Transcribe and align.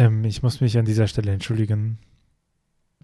Ähm, 0.00 0.24
ich 0.24 0.42
muss 0.42 0.62
mich 0.62 0.78
an 0.78 0.86
dieser 0.86 1.06
Stelle 1.06 1.30
entschuldigen 1.30 1.98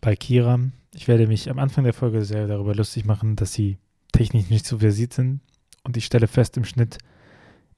bei 0.00 0.16
Kira. 0.16 0.58
Ich 0.94 1.08
werde 1.08 1.26
mich 1.26 1.50
am 1.50 1.58
Anfang 1.58 1.84
der 1.84 1.92
Folge 1.92 2.24
sehr 2.24 2.46
darüber 2.46 2.74
lustig 2.74 3.04
machen, 3.04 3.36
dass 3.36 3.52
sie 3.52 3.76
technisch 4.12 4.48
nicht 4.48 4.64
so 4.64 4.78
versiert 4.78 5.12
sind. 5.12 5.40
Und 5.82 5.98
ich 5.98 6.06
stelle 6.06 6.26
fest 6.26 6.56
im 6.56 6.64
Schnitt, 6.64 6.96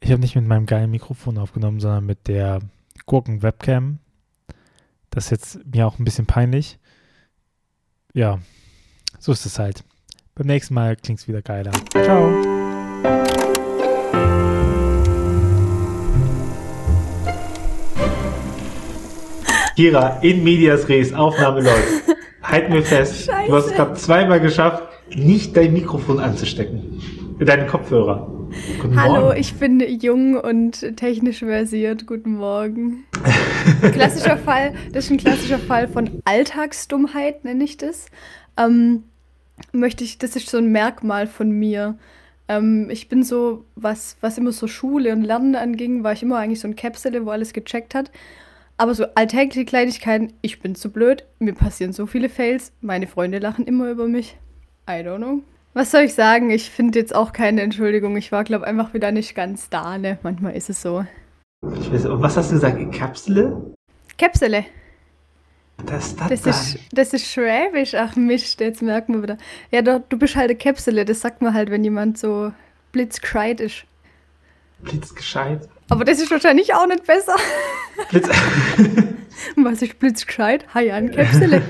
ich 0.00 0.12
habe 0.12 0.20
nicht 0.20 0.36
mit 0.36 0.46
meinem 0.46 0.66
geilen 0.66 0.92
Mikrofon 0.92 1.36
aufgenommen, 1.36 1.80
sondern 1.80 2.06
mit 2.06 2.28
der 2.28 2.60
Gurken-Webcam. 3.06 3.98
Das 5.10 5.24
ist 5.24 5.30
jetzt 5.30 5.66
mir 5.66 5.88
auch 5.88 5.98
ein 5.98 6.04
bisschen 6.04 6.26
peinlich. 6.26 6.78
Ja, 8.14 8.38
so 9.18 9.32
ist 9.32 9.46
es 9.46 9.58
halt. 9.58 9.82
Beim 10.36 10.46
nächsten 10.46 10.74
Mal 10.74 10.94
klingt 10.94 11.18
es 11.18 11.26
wieder 11.26 11.42
geiler. 11.42 11.72
Ciao. 11.90 12.57
Kira, 19.78 20.18
in 20.22 20.42
medias 20.42 20.88
res, 20.88 21.12
Aufnahme 21.12 21.60
läuft. 21.60 22.02
Halt 22.42 22.68
mir 22.68 22.82
fest, 22.82 23.26
Scheiße. 23.26 23.46
du 23.46 23.54
hast 23.54 23.66
es 23.66 23.72
gerade 23.74 23.94
zweimal 23.94 24.40
geschafft, 24.40 24.82
nicht 25.14 25.56
dein 25.56 25.72
Mikrofon 25.72 26.18
anzustecken. 26.18 27.00
Deinen 27.38 27.68
Kopfhörer. 27.68 28.28
Guten 28.82 29.00
Hallo, 29.00 29.26
Morgen. 29.26 29.38
ich 29.38 29.54
bin 29.54 29.78
jung 30.00 30.34
und 30.34 30.96
technisch 30.96 31.38
versiert. 31.38 32.08
Guten 32.08 32.38
Morgen. 32.38 33.04
klassischer 33.92 34.36
Fall, 34.36 34.74
das 34.92 35.04
ist 35.04 35.10
ein 35.12 35.18
klassischer 35.18 35.60
Fall 35.60 35.86
von 35.86 36.22
Alltagsdummheit, 36.24 37.44
nenne 37.44 37.62
ich 37.62 37.76
das. 37.76 38.06
Ähm, 38.56 39.04
möchte 39.70 40.02
ich, 40.02 40.18
das 40.18 40.34
ist 40.34 40.50
so 40.50 40.58
ein 40.58 40.72
Merkmal 40.72 41.28
von 41.28 41.52
mir. 41.52 41.96
Ähm, 42.48 42.88
ich 42.90 43.08
bin 43.08 43.22
so, 43.22 43.64
was, 43.76 44.16
was 44.22 44.38
immer 44.38 44.50
so 44.50 44.66
Schule 44.66 45.12
und 45.12 45.22
Lernen 45.22 45.54
anging, 45.54 46.02
war 46.02 46.14
ich 46.14 46.24
immer 46.24 46.38
eigentlich 46.38 46.58
so 46.58 46.66
ein 46.66 46.74
Käpsele, 46.74 47.24
wo 47.24 47.30
alles 47.30 47.52
gecheckt 47.52 47.94
hat. 47.94 48.10
Aber 48.78 48.94
so 48.94 49.06
alltägliche 49.16 49.66
Kleinigkeiten, 49.66 50.32
ich 50.40 50.60
bin 50.60 50.76
zu 50.76 50.90
blöd, 50.90 51.24
mir 51.40 51.52
passieren 51.52 51.92
so 51.92 52.06
viele 52.06 52.28
Fails, 52.28 52.72
meine 52.80 53.08
Freunde 53.08 53.40
lachen 53.40 53.66
immer 53.66 53.90
über 53.90 54.06
mich. 54.06 54.38
I 54.88 55.02
don't 55.02 55.16
know. 55.18 55.42
Was 55.74 55.90
soll 55.90 56.02
ich 56.02 56.14
sagen? 56.14 56.50
Ich 56.50 56.70
finde 56.70 56.98
jetzt 56.98 57.14
auch 57.14 57.32
keine 57.32 57.60
Entschuldigung. 57.62 58.16
Ich 58.16 58.32
war, 58.32 58.44
glaube 58.44 58.66
einfach 58.66 58.94
wieder 58.94 59.12
nicht 59.12 59.34
ganz 59.34 59.68
da, 59.68 59.98
ne? 59.98 60.18
Manchmal 60.22 60.56
ist 60.56 60.70
es 60.70 60.80
so. 60.80 61.04
Ich 61.74 61.92
weiß, 61.92 62.04
was 62.08 62.36
hast 62.36 62.50
du 62.50 62.54
gesagt? 62.54 62.92
Kapsele? 62.92 63.74
Kapsele. 64.16 64.64
Das, 65.84 66.16
das, 66.16 66.42
das, 66.42 66.46
ist, 66.46 66.78
das 66.92 67.12
ist 67.12 67.30
Schwäbisch. 67.32 67.94
Ach 67.94 68.16
Mist, 68.16 68.60
jetzt 68.60 68.82
merken 68.82 69.14
wir 69.14 69.22
wieder. 69.22 69.38
Ja, 69.70 69.82
du, 69.82 70.02
du 70.08 70.18
bist 70.18 70.36
halt 70.36 70.50
eine 70.50 70.58
Kapsele. 70.58 71.04
Das 71.04 71.20
sagt 71.20 71.42
man 71.42 71.52
halt, 71.52 71.70
wenn 71.70 71.84
jemand 71.84 72.16
so 72.18 72.52
blitzgescheit 72.92 73.60
ist. 73.60 73.84
Blitzgescheit? 74.82 75.68
Aber 75.90 76.04
das 76.04 76.20
ist 76.20 76.30
wahrscheinlich 76.30 76.74
auch 76.74 76.86
nicht 76.86 77.06
besser. 77.06 77.34
Blitz. 78.10 78.28
Was 79.56 79.82
ist 79.82 79.98
blitzgescheit? 79.98 80.66
Hi 80.74 80.90
an 80.90 81.10
Käpsele. 81.10 81.62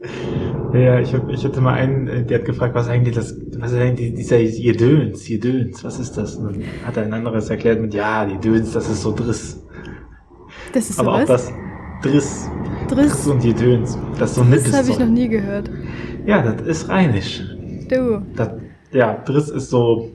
ja, 0.72 1.00
ich, 1.00 1.14
hab, 1.14 1.28
ich 1.28 1.44
hatte 1.44 1.60
mal 1.60 1.74
einen, 1.74 2.08
äh, 2.08 2.24
der 2.24 2.38
hat 2.38 2.46
gefragt, 2.46 2.74
was 2.74 2.88
eigentlich 2.88 3.14
das, 3.14 3.34
was 3.58 3.72
ist 3.72 3.78
eigentlich 3.78 4.14
dieser 4.14 4.38
Jedöns, 4.38 5.28
Jedöns, 5.28 5.84
was 5.84 5.98
ist 5.98 6.16
das? 6.16 6.36
Und 6.36 6.56
dann 6.56 6.64
hat 6.86 6.98
ein 6.98 7.12
anderes 7.12 7.50
erklärt 7.50 7.80
mit, 7.80 7.94
ja, 7.94 8.24
die 8.24 8.38
Döns, 8.38 8.72
das 8.72 8.88
ist 8.88 9.02
so 9.02 9.14
Driss. 9.14 9.62
Das 10.72 10.90
ist 10.90 10.98
Aber 10.98 11.16
so 11.16 11.22
auch 11.22 11.26
das 11.26 11.52
Driss. 12.02 12.50
Driss. 12.88 13.06
Driss 13.12 13.26
und 13.26 13.44
Jedöns. 13.44 13.98
Das 14.18 14.30
ist 14.30 14.36
so 14.36 14.44
Das 14.44 14.72
habe 14.72 14.90
ich 14.90 14.98
noch 14.98 15.06
nie 15.06 15.28
gehört. 15.28 15.70
Ja, 16.24 16.42
das 16.42 16.66
ist 16.66 16.88
rheinisch. 16.88 17.42
Du. 17.88 18.22
Das, 18.34 18.50
ja, 18.92 19.14
Driss 19.24 19.48
ist 19.48 19.70
so 19.70 20.10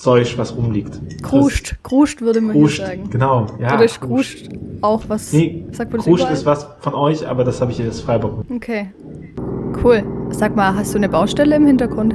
Zeug, 0.00 0.38
was 0.38 0.56
rumliegt. 0.56 0.98
Kruscht, 1.22 1.76
Kruscht 1.82 2.22
würde 2.22 2.40
man 2.40 2.52
Kruscht, 2.52 2.78
sagen. 2.78 3.10
Genau, 3.10 3.46
ja. 3.60 3.74
Oder 3.74 3.84
ist 3.84 4.00
Kruscht 4.00 4.48
auch 4.80 5.02
was? 5.08 5.30
Nee, 5.30 5.66
sagt 5.72 5.92
man 5.92 6.00
Kruscht 6.00 6.30
ist 6.30 6.46
was 6.46 6.66
von 6.80 6.94
euch, 6.94 7.28
aber 7.28 7.44
das 7.44 7.60
habe 7.60 7.70
ich 7.70 7.76
hier 7.76 7.86
das 7.86 8.00
Freiburg. 8.00 8.46
Okay, 8.50 8.86
cool. 9.84 10.02
Sag 10.30 10.56
mal, 10.56 10.74
hast 10.74 10.94
du 10.94 10.98
eine 10.98 11.10
Baustelle 11.10 11.54
im 11.54 11.66
Hintergrund? 11.66 12.14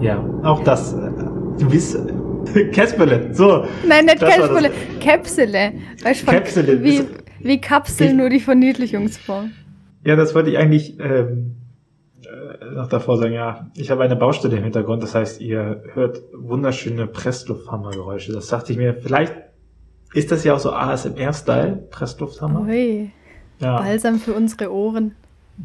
Ja, 0.00 0.24
auch 0.44 0.62
das. 0.62 0.92
Äh, 0.92 1.10
du 1.58 1.68
bist 1.68 1.98
Käspele, 2.72 3.34
so. 3.34 3.64
Nein, 3.84 4.04
nicht 4.04 4.20
Käspele, 4.20 4.70
Käpsele. 5.00 5.72
Weißt 6.04 6.22
du, 6.22 6.30
Käpsele. 6.30 6.84
Wie, 6.84 7.02
wie 7.40 7.60
Kapsel, 7.60 8.14
nur 8.14 8.28
die 8.28 8.38
Verniedlichungsform. 8.38 9.50
Ja, 10.04 10.14
das 10.14 10.36
wollte 10.36 10.50
ich 10.50 10.58
eigentlich 10.58 11.00
ähm, 11.00 11.56
noch 12.74 12.88
davor 12.88 13.18
sagen, 13.18 13.32
ja, 13.32 13.66
ich 13.74 13.90
habe 13.90 14.02
eine 14.02 14.16
Baustelle 14.16 14.56
im 14.56 14.64
Hintergrund, 14.64 15.02
das 15.02 15.14
heißt, 15.14 15.40
ihr 15.40 15.82
hört 15.94 16.22
wunderschöne 16.34 17.06
Presslufthammergeräusche. 17.06 18.32
Das 18.32 18.48
dachte 18.48 18.72
ich 18.72 18.78
mir, 18.78 18.94
vielleicht 18.94 19.34
ist 20.14 20.30
das 20.30 20.44
ja 20.44 20.54
auch 20.54 20.58
so 20.58 20.72
ASMR-Style, 20.72 21.88
Presslufthammer. 21.90 22.62
Ui, 22.62 23.10
ja. 23.60 23.78
Balsam 23.78 24.18
für 24.18 24.34
unsere 24.34 24.72
Ohren. 24.72 25.14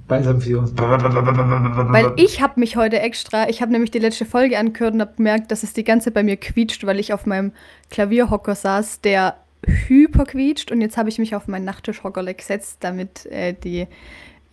Balsam 0.07 0.41
für 0.41 0.59
uns. 0.59 0.73
Weil 0.77 2.13
ich 2.17 2.41
habe 2.41 2.59
mich 2.59 2.75
heute 2.77 2.99
extra, 2.99 3.49
ich 3.49 3.61
habe 3.61 3.71
nämlich 3.71 3.91
die 3.91 3.99
letzte 3.99 4.25
Folge 4.25 4.57
angehört 4.57 4.93
und 4.93 5.01
habe 5.01 5.13
gemerkt, 5.15 5.51
dass 5.51 5.63
es 5.63 5.73
die 5.73 5.83
ganze 5.83 6.11
bei 6.11 6.23
mir 6.23 6.37
quietscht, 6.37 6.85
weil 6.85 6.99
ich 6.99 7.13
auf 7.13 7.25
meinem 7.25 7.53
Klavierhocker 7.89 8.55
saß, 8.55 9.01
der 9.01 9.37
hyper 9.65 10.25
quietscht 10.25 10.71
und 10.71 10.81
jetzt 10.81 10.97
habe 10.97 11.09
ich 11.09 11.19
mich 11.19 11.35
auf 11.35 11.47
meinen 11.47 11.65
Nachttischhocker 11.65 12.23
gesetzt, 12.33 12.77
damit 12.81 13.25
äh, 13.27 13.53
die 13.53 13.87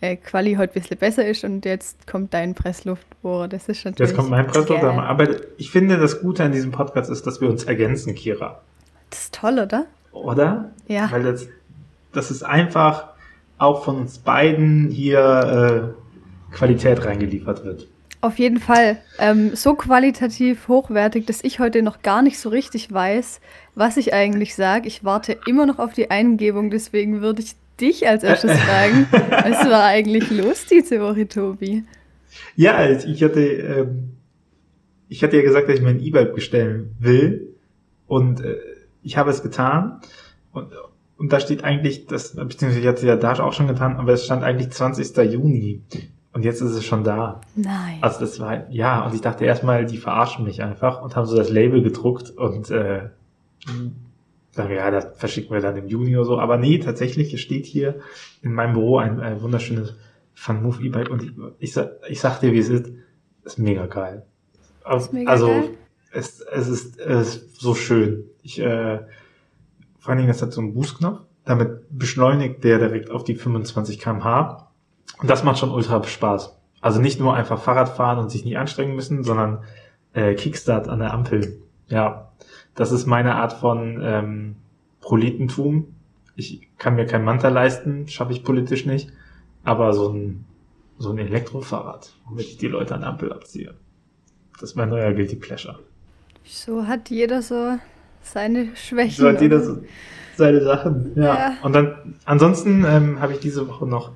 äh, 0.05 0.15
Quali 0.17 0.55
heute 0.55 0.73
ein 0.73 0.81
bisschen 0.81 0.97
besser 0.97 1.25
ist 1.25 1.43
und 1.43 1.65
jetzt 1.65 2.07
kommt 2.07 2.33
dein 2.33 2.53
Pressluftbohrer. 2.53 3.47
Das 3.47 3.67
ist 3.67 3.85
natürlich. 3.85 4.11
Jetzt 4.11 4.17
kommt 4.17 4.29
mein 4.29 4.47
Pressluftbohrer. 4.47 5.03
Aber 5.03 5.27
ich 5.57 5.71
finde, 5.71 5.97
das 5.97 6.21
Gute 6.21 6.43
an 6.43 6.51
diesem 6.51 6.71
Podcast 6.71 7.09
ist, 7.09 7.25
dass 7.27 7.41
wir 7.41 7.49
uns 7.49 7.63
ergänzen, 7.63 8.15
Kira. 8.15 8.61
Das 9.09 9.23
ist 9.23 9.35
toll, 9.35 9.59
oder? 9.59 9.85
Oder? 10.11 10.71
Ja. 10.87 11.11
Weil 11.11 11.23
das, 11.23 11.47
das 12.13 12.31
ist 12.31 12.43
einfach 12.43 13.09
auch 13.57 13.83
von 13.83 13.97
uns 13.97 14.17
beiden 14.17 14.89
hier 14.89 15.93
äh, 16.51 16.53
Qualität 16.55 17.05
reingeliefert 17.05 17.63
wird. 17.65 17.87
Auf 18.21 18.39
jeden 18.39 18.59
Fall. 18.59 18.97
Ähm, 19.19 19.55
so 19.55 19.75
qualitativ 19.75 20.67
hochwertig, 20.67 21.27
dass 21.27 21.43
ich 21.43 21.59
heute 21.59 21.83
noch 21.83 22.01
gar 22.01 22.23
nicht 22.23 22.39
so 22.39 22.49
richtig 22.49 22.91
weiß, 22.91 23.39
was 23.75 23.97
ich 23.97 24.13
eigentlich 24.13 24.55
sage. 24.55 24.87
Ich 24.87 25.03
warte 25.03 25.37
immer 25.45 25.65
noch 25.65 25.77
auf 25.77 25.93
die 25.93 26.09
Eingebung, 26.09 26.71
deswegen 26.71 27.21
würde 27.21 27.43
ich 27.43 27.55
dich 27.79 28.07
als 28.07 28.23
erstes 28.23 28.51
fragen. 28.59 29.07
Was 29.11 29.69
war 29.69 29.83
eigentlich 29.83 30.29
los 30.31 30.65
diese 30.65 31.01
Woche, 31.01 31.27
Tobi? 31.27 31.83
Ja, 32.55 32.89
ich 32.89 33.23
hatte, 33.23 33.41
ähm, 33.41 34.11
ich 35.09 35.23
hatte 35.23 35.37
ja 35.37 35.43
gesagt, 35.43 35.69
dass 35.69 35.75
ich 35.75 35.81
mein 35.81 35.99
E-Bike 35.99 36.33
bestellen 36.33 36.95
will. 36.99 37.55
Und 38.07 38.41
äh, 38.41 38.57
ich 39.03 39.17
habe 39.17 39.29
es 39.29 39.41
getan. 39.43 40.01
Und, 40.51 40.67
und 41.17 41.31
da 41.31 41.39
steht 41.39 41.63
eigentlich, 41.63 42.07
das, 42.07 42.35
beziehungsweise 42.35 42.79
ich 42.79 42.87
hatte 42.87 42.99
es 42.99 43.03
ja 43.03 43.15
da 43.15 43.33
auch 43.39 43.53
schon 43.53 43.67
getan, 43.67 43.97
aber 43.97 44.13
es 44.13 44.25
stand 44.25 44.43
eigentlich 44.43 44.71
20. 44.71 45.15
Juni. 45.31 45.81
Und 46.33 46.43
jetzt 46.43 46.59
ist 46.59 46.71
es 46.71 46.83
schon 46.83 47.05
da. 47.05 47.39
Nein. 47.55 47.99
Also 48.01 48.19
das 48.19 48.39
war, 48.41 48.69
ja, 48.69 49.05
und 49.05 49.15
ich 49.15 49.21
dachte 49.21 49.45
erstmal, 49.45 49.85
die 49.85 49.97
verarschen 49.97 50.43
mich 50.43 50.61
einfach 50.61 51.01
und 51.01 51.15
haben 51.15 51.25
so 51.25 51.37
das 51.37 51.49
Label 51.49 51.81
gedruckt 51.81 52.31
und 52.31 52.69
äh, 52.71 53.09
sagen 54.55 54.69
wir, 54.69 54.77
ja, 54.77 54.89
das 54.89 55.17
verschicken 55.17 55.53
wir 55.53 55.61
dann 55.61 55.75
im 55.75 55.87
Juni 55.87 56.15
oder 56.15 56.25
so. 56.25 56.39
Aber 56.39 56.57
nee, 56.57 56.79
tatsächlich 56.79 57.39
steht 57.41 57.65
hier 57.65 57.99
in 58.41 58.53
meinem 58.53 58.73
Büro 58.73 58.97
ein, 58.97 59.19
ein 59.19 59.41
wunderschönes 59.41 59.95
Fun-Move 60.33 60.81
E-Bike 60.81 61.09
und 61.09 61.23
ich, 61.23 61.31
ich, 61.59 61.83
ich 62.09 62.19
sag 62.19 62.39
dir, 62.39 62.53
wie 62.53 62.59
es 62.59 62.69
ist, 62.69 62.91
ist 63.43 63.59
mega 63.59 63.85
geil. 63.85 64.25
Ist 64.95 65.11
mega 65.11 65.29
also, 65.29 65.47
geil. 65.47 65.69
Es, 66.11 66.39
es, 66.39 66.67
ist, 66.69 66.99
es 66.99 67.35
ist 67.35 67.59
so 67.59 67.75
schön. 67.75 68.23
Ich, 68.41 68.59
äh, 68.59 68.99
vor 69.99 70.11
allen 70.11 70.19
Dingen, 70.19 70.29
es 70.29 70.41
hat 70.41 70.53
so 70.53 70.61
einen 70.61 70.73
Boost-Knopf. 70.73 71.21
Damit 71.43 71.81
beschleunigt 71.89 72.63
der 72.63 72.79
direkt 72.79 73.11
auf 73.11 73.23
die 73.23 73.35
25 73.35 73.99
kmh. 73.99 74.69
Und 75.19 75.29
das 75.29 75.43
macht 75.43 75.59
schon 75.59 75.71
ultra 75.71 76.01
Spaß. 76.01 76.57
Also 76.79 77.01
nicht 77.01 77.19
nur 77.19 77.35
einfach 77.35 77.61
Fahrrad 77.61 77.89
fahren 77.89 78.19
und 78.19 78.31
sich 78.31 78.45
nicht 78.45 78.57
anstrengen 78.57 78.95
müssen, 78.95 79.23
sondern 79.23 79.63
äh, 80.13 80.33
Kickstart 80.35 80.87
an 80.87 80.99
der 80.99 81.13
Ampel. 81.13 81.61
Ja, 81.87 82.31
das 82.75 82.91
ist 82.91 83.05
meine 83.05 83.35
Art 83.35 83.53
von 83.53 84.01
ähm, 84.03 84.55
Proletentum. 85.01 85.95
Ich 86.35 86.67
kann 86.77 86.95
mir 86.95 87.05
kein 87.05 87.23
Manta 87.23 87.47
leisten, 87.47 88.07
schaffe 88.07 88.33
ich 88.33 88.43
politisch 88.43 88.85
nicht. 88.85 89.11
Aber 89.63 89.93
so 89.93 90.09
ein, 90.09 90.45
so 90.97 91.11
ein 91.11 91.17
Elektrofahrrad, 91.17 92.13
womit 92.25 92.45
ich 92.45 92.57
die 92.57 92.67
Leute 92.67 92.93
an 92.93 93.01
der 93.01 93.09
Ampel 93.09 93.33
abziehe. 93.33 93.73
Das 94.53 94.71
ist 94.71 94.75
mein 94.75 94.89
neuer 94.89 95.13
Guilty 95.13 95.37
Pleasure. 95.37 95.79
So 96.43 96.85
hat 96.85 97.09
jeder 97.09 97.41
so 97.41 97.77
seine 98.21 98.75
Schwächen. 98.75 99.23
So 99.23 99.29
hat 99.29 99.41
jeder 99.41 99.61
so 99.61 99.81
seine 100.35 100.61
Sachen, 100.61 101.13
ja. 101.15 101.23
ja. 101.23 101.53
Und 101.63 101.73
dann, 101.73 102.15
ansonsten 102.25 102.85
ähm, 102.85 103.21
habe 103.21 103.33
ich 103.33 103.39
diese 103.39 103.67
Woche 103.67 103.87
noch 103.87 104.11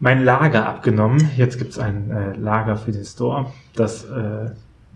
mein 0.00 0.24
Lager 0.24 0.66
abgenommen. 0.66 1.30
Jetzt 1.36 1.58
gibt's 1.58 1.78
ein 1.78 2.10
äh, 2.10 2.32
Lager 2.34 2.76
für 2.76 2.92
den 2.92 3.04
Store. 3.04 3.52
Das 3.74 4.04
äh, 4.04 4.50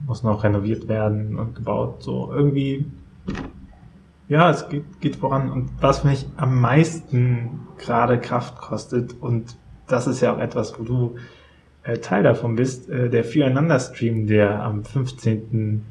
muss 0.06 0.22
noch 0.22 0.44
renoviert 0.44 0.88
werden 0.88 1.38
und 1.38 1.54
gebaut. 1.54 2.02
So 2.02 2.32
irgendwie, 2.32 2.86
ja, 4.28 4.50
es 4.50 4.68
geht, 4.68 5.00
geht 5.00 5.16
voran. 5.16 5.50
Und 5.50 5.70
was 5.80 6.04
mich 6.04 6.26
am 6.36 6.60
meisten 6.60 7.60
gerade 7.78 8.18
Kraft 8.18 8.56
kostet, 8.56 9.14
und 9.20 9.56
das 9.86 10.06
ist 10.06 10.20
ja 10.20 10.34
auch 10.34 10.38
etwas, 10.38 10.78
wo 10.78 10.84
du 10.84 11.16
äh, 11.82 11.98
Teil 11.98 12.22
davon 12.22 12.56
bist, 12.56 12.88
äh, 12.88 13.10
der 13.10 13.24
Füreinander-Stream, 13.24 14.26
der 14.26 14.62
am 14.62 14.84
15. 14.84 15.84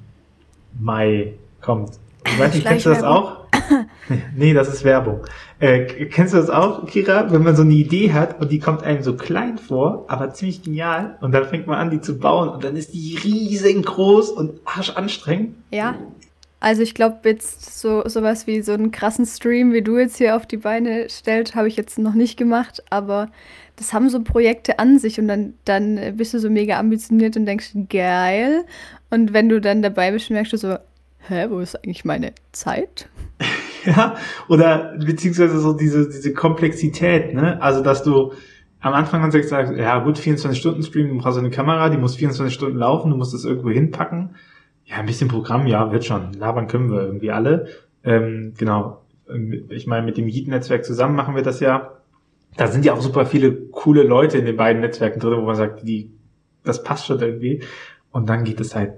Mai 0.80 1.34
kommt. 1.60 2.00
Ich 2.25 2.40
weiß 2.40 2.54
nicht, 2.54 2.66
kennst 2.66 2.86
du 2.86 2.90
das 2.90 3.04
auch? 3.04 3.40
nee, 4.36 4.53
das 4.53 4.69
ist 4.69 4.83
Werbung. 4.83 5.21
Äh, 5.59 6.06
kennst 6.06 6.33
du 6.33 6.38
das 6.38 6.50
auch, 6.50 6.86
Kira? 6.86 7.31
Wenn 7.31 7.44
man 7.44 7.56
so 7.56 7.62
eine 7.63 7.74
Idee 7.74 8.13
hat 8.13 8.42
und 8.42 8.51
die 8.51 8.59
kommt 8.59 8.83
einem 8.83 9.03
so 9.03 9.15
klein 9.15 9.57
vor, 9.57 10.06
aber 10.07 10.33
ziemlich 10.33 10.63
genial 10.63 11.18
und 11.21 11.33
dann 11.33 11.45
fängt 11.45 11.68
man 11.68 11.77
an, 11.77 11.89
die 11.89 12.01
zu 12.01 12.18
bauen 12.18 12.50
und 12.50 12.63
dann 12.63 12.75
ist 12.75 12.94
die 12.94 13.18
riesengroß 13.21 14.31
und 14.31 14.62
arschanstrengend. 14.65 15.56
Ja. 15.71 15.95
Also 16.59 16.83
ich 16.83 16.94
glaube 16.94 17.18
jetzt 17.24 17.80
so 17.80 18.03
sowas 18.07 18.45
wie 18.45 18.62
so 18.62 18.74
einen 18.74 18.92
krassen 18.92 19.25
Stream, 19.25 19.74
wie 19.74 19.81
du 19.81 19.98
jetzt 19.98 20.18
hier 20.18 20.36
auf 20.36 20.45
die 20.45 20.57
Beine 20.57 21.09
stellst, 21.09 21.56
habe 21.56 21.68
ich 21.68 21.75
jetzt 21.75 21.98
noch 21.98 22.13
nicht 22.13 22.38
gemacht, 22.38 22.83
aber 22.92 23.30
das 23.77 23.94
haben 23.94 24.09
so 24.09 24.21
Projekte 24.21 24.77
an 24.77 25.00
sich 25.00 25.19
und 25.19 25.27
dann, 25.27 25.56
dann 25.65 26.15
bist 26.18 26.36
du 26.36 26.39
so 26.39 26.51
mega 26.51 26.77
ambitioniert 26.77 27.36
und 27.36 27.48
denkst, 27.48 27.71
geil. 27.89 28.63
Und 29.09 29.33
wenn 29.33 29.50
du 29.50 29.59
dann 29.59 29.81
dabei 29.81 30.12
bist, 30.12 30.30
merkst 30.30 30.53
du 30.53 30.57
so, 30.57 30.77
hä, 31.27 31.47
wo 31.50 31.59
ist 31.59 31.75
eigentlich 31.75 32.06
meine 32.06 32.33
Zeit? 32.51 33.09
ja, 33.85 34.15
oder 34.47 34.97
beziehungsweise 34.97 35.59
so 35.59 35.73
diese, 35.73 36.09
diese 36.09 36.33
Komplexität, 36.33 37.33
ne? 37.33 37.62
Also, 37.62 37.81
dass 37.81 38.03
du 38.03 38.33
am 38.79 38.94
Anfang 38.94 39.21
dann 39.21 39.31
sagst, 39.31 39.51
ja 39.51 40.00
gut, 40.00 40.18
24 40.18 40.59
Stunden 40.59 40.83
Stream, 40.83 41.09
du 41.09 41.18
brauchst 41.18 41.38
eine 41.38 41.51
Kamera, 41.51 41.89
die 41.89 41.97
muss 41.97 42.15
24 42.15 42.53
Stunden 42.53 42.77
laufen, 42.77 43.12
du 43.12 43.18
musst 43.18 43.33
das 43.33 43.45
irgendwo 43.45 43.69
hinpacken. 43.69 44.35
Ja, 44.85 44.97
ein 44.97 45.06
bisschen 45.06 45.27
Programm, 45.27 45.68
ja, 45.68 45.91
wird 45.91 46.03
schon. 46.03 46.33
Labern 46.33 46.68
können 46.68 46.91
wir 46.91 47.01
irgendwie 47.01 47.31
alle. 47.31 47.67
Ähm, 48.03 48.53
genau. 48.57 49.06
Ich 49.69 49.88
meine, 49.88 50.06
mit 50.06 50.17
dem 50.17 50.27
Yeet-Netzwerk 50.27 50.83
zusammen 50.83 51.15
machen 51.15 51.35
wir 51.35 51.44
das 51.44 51.59
ja 51.59 52.01
da 52.57 52.67
sind 52.67 52.85
ja 52.85 52.94
auch 52.94 53.01
super 53.01 53.25
viele 53.25 53.53
coole 53.53 54.03
Leute 54.03 54.38
in 54.38 54.45
den 54.45 54.57
beiden 54.57 54.81
Netzwerken 54.81 55.19
drin, 55.19 55.38
wo 55.38 55.45
man 55.45 55.56
sagt, 55.56 55.88
die, 55.88 56.12
das 56.63 56.83
passt 56.83 57.06
schon 57.06 57.19
irgendwie. 57.19 57.63
Und 58.12 58.29
dann 58.29 58.44
geht 58.44 58.59
es 58.59 58.75
halt 58.75 58.94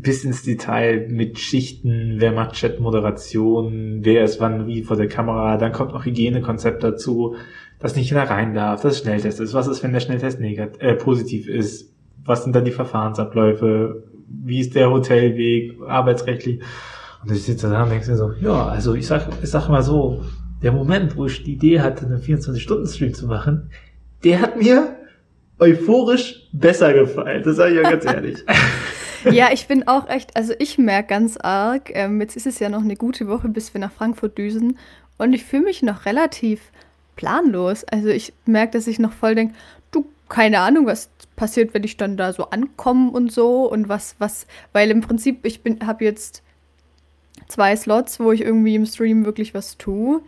bis 0.00 0.24
ins 0.24 0.42
Detail 0.42 1.06
mit 1.08 1.38
Schichten, 1.38 2.16
wer 2.18 2.32
macht 2.32 2.54
Chat-Moderation, 2.54 4.00
wer 4.02 4.24
ist 4.24 4.40
wann 4.40 4.66
wie 4.66 4.82
vor 4.82 4.96
der 4.96 5.06
Kamera, 5.06 5.56
dann 5.56 5.70
kommt 5.70 5.92
noch 5.92 6.04
Hygienekonzept 6.04 6.82
dazu, 6.82 7.36
dass 7.78 7.94
nicht 7.94 8.10
jeder 8.10 8.24
rein 8.24 8.54
darf, 8.54 8.82
dass 8.82 8.98
Schnelltest 8.98 9.38
ist, 9.38 9.54
was 9.54 9.68
ist, 9.68 9.84
wenn 9.84 9.92
der 9.92 10.00
Schnelltest 10.00 10.40
negativ, 10.40 10.82
äh, 10.82 10.94
positiv 10.94 11.48
ist, 11.48 11.92
was 12.24 12.42
sind 12.42 12.56
dann 12.56 12.64
die 12.64 12.72
Verfahrensabläufe, 12.72 14.02
wie 14.26 14.60
ist 14.60 14.74
der 14.74 14.90
Hotelweg, 14.90 15.74
arbeitsrechtlich. 15.86 16.60
Und 17.22 17.30
ich 17.30 17.44
sitze 17.44 17.70
da 17.70 17.84
und 17.84 17.90
denke 17.90 18.10
mir 18.10 18.16
so, 18.16 18.32
ja, 18.40 18.66
also 18.66 18.94
ich 18.94 19.06
sag, 19.06 19.28
ich 19.42 19.50
sag 19.50 19.68
mal 19.68 19.82
so, 19.82 20.24
der 20.62 20.72
Moment, 20.72 21.16
wo 21.16 21.26
ich 21.26 21.44
die 21.44 21.52
Idee 21.52 21.80
hatte, 21.80 22.06
einen 22.06 22.20
24-Stunden-Stream 22.20 23.14
zu 23.14 23.26
machen, 23.26 23.70
der 24.24 24.40
hat 24.40 24.56
mir 24.56 24.96
euphorisch 25.60 26.48
besser 26.52 26.92
gefallen. 26.92 27.42
Das 27.44 27.56
sage 27.56 27.74
ich 27.74 27.82
ja 27.82 27.90
ganz 27.90 28.04
ehrlich. 28.04 28.38
ja, 29.30 29.50
ich 29.52 29.66
bin 29.66 29.86
auch 29.88 30.08
echt, 30.08 30.36
also 30.36 30.54
ich 30.58 30.78
merke 30.78 31.08
ganz 31.08 31.36
arg, 31.36 31.90
ähm, 31.94 32.20
jetzt 32.20 32.36
ist 32.36 32.46
es 32.46 32.58
ja 32.58 32.68
noch 32.68 32.82
eine 32.82 32.96
gute 32.96 33.28
Woche, 33.28 33.48
bis 33.48 33.74
wir 33.74 33.80
nach 33.80 33.92
Frankfurt 33.92 34.38
düsen 34.38 34.78
und 35.18 35.32
ich 35.32 35.44
fühle 35.44 35.64
mich 35.64 35.82
noch 35.82 36.06
relativ 36.06 36.60
planlos. 37.16 37.84
Also 37.84 38.08
ich 38.08 38.32
merke, 38.46 38.72
dass 38.72 38.86
ich 38.86 38.98
noch 38.98 39.12
voll 39.12 39.34
denke, 39.34 39.54
du, 39.90 40.06
keine 40.28 40.60
Ahnung, 40.60 40.86
was 40.86 41.10
passiert, 41.36 41.74
wenn 41.74 41.84
ich 41.84 41.96
dann 41.96 42.16
da 42.16 42.32
so 42.32 42.50
ankomme 42.50 43.10
und 43.10 43.32
so 43.32 43.70
und 43.70 43.88
was, 43.88 44.16
was, 44.18 44.46
weil 44.72 44.90
im 44.90 45.00
Prinzip, 45.00 45.44
ich 45.44 45.62
bin, 45.62 45.86
habe 45.86 46.04
jetzt 46.04 46.42
zwei 47.48 47.74
Slots, 47.76 48.20
wo 48.20 48.32
ich 48.32 48.40
irgendwie 48.40 48.74
im 48.74 48.86
Stream 48.86 49.24
wirklich 49.24 49.54
was 49.54 49.76
tue 49.78 50.22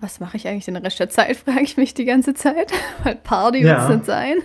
was 0.00 0.20
mache 0.20 0.36
ich 0.36 0.46
eigentlich 0.46 0.66
den 0.66 0.76
Rest 0.76 1.00
der 1.00 1.10
Zeit, 1.10 1.36
frage 1.44 1.62
ich 1.62 1.76
mich 1.76 1.94
die 1.94 2.04
ganze 2.04 2.34
Zeit. 2.34 2.72
Weil 3.02 3.16
Party 3.16 3.62
ja. 3.62 3.64
wird 3.64 3.82
es 3.82 3.88
nicht 3.88 4.06
sein. 4.06 4.36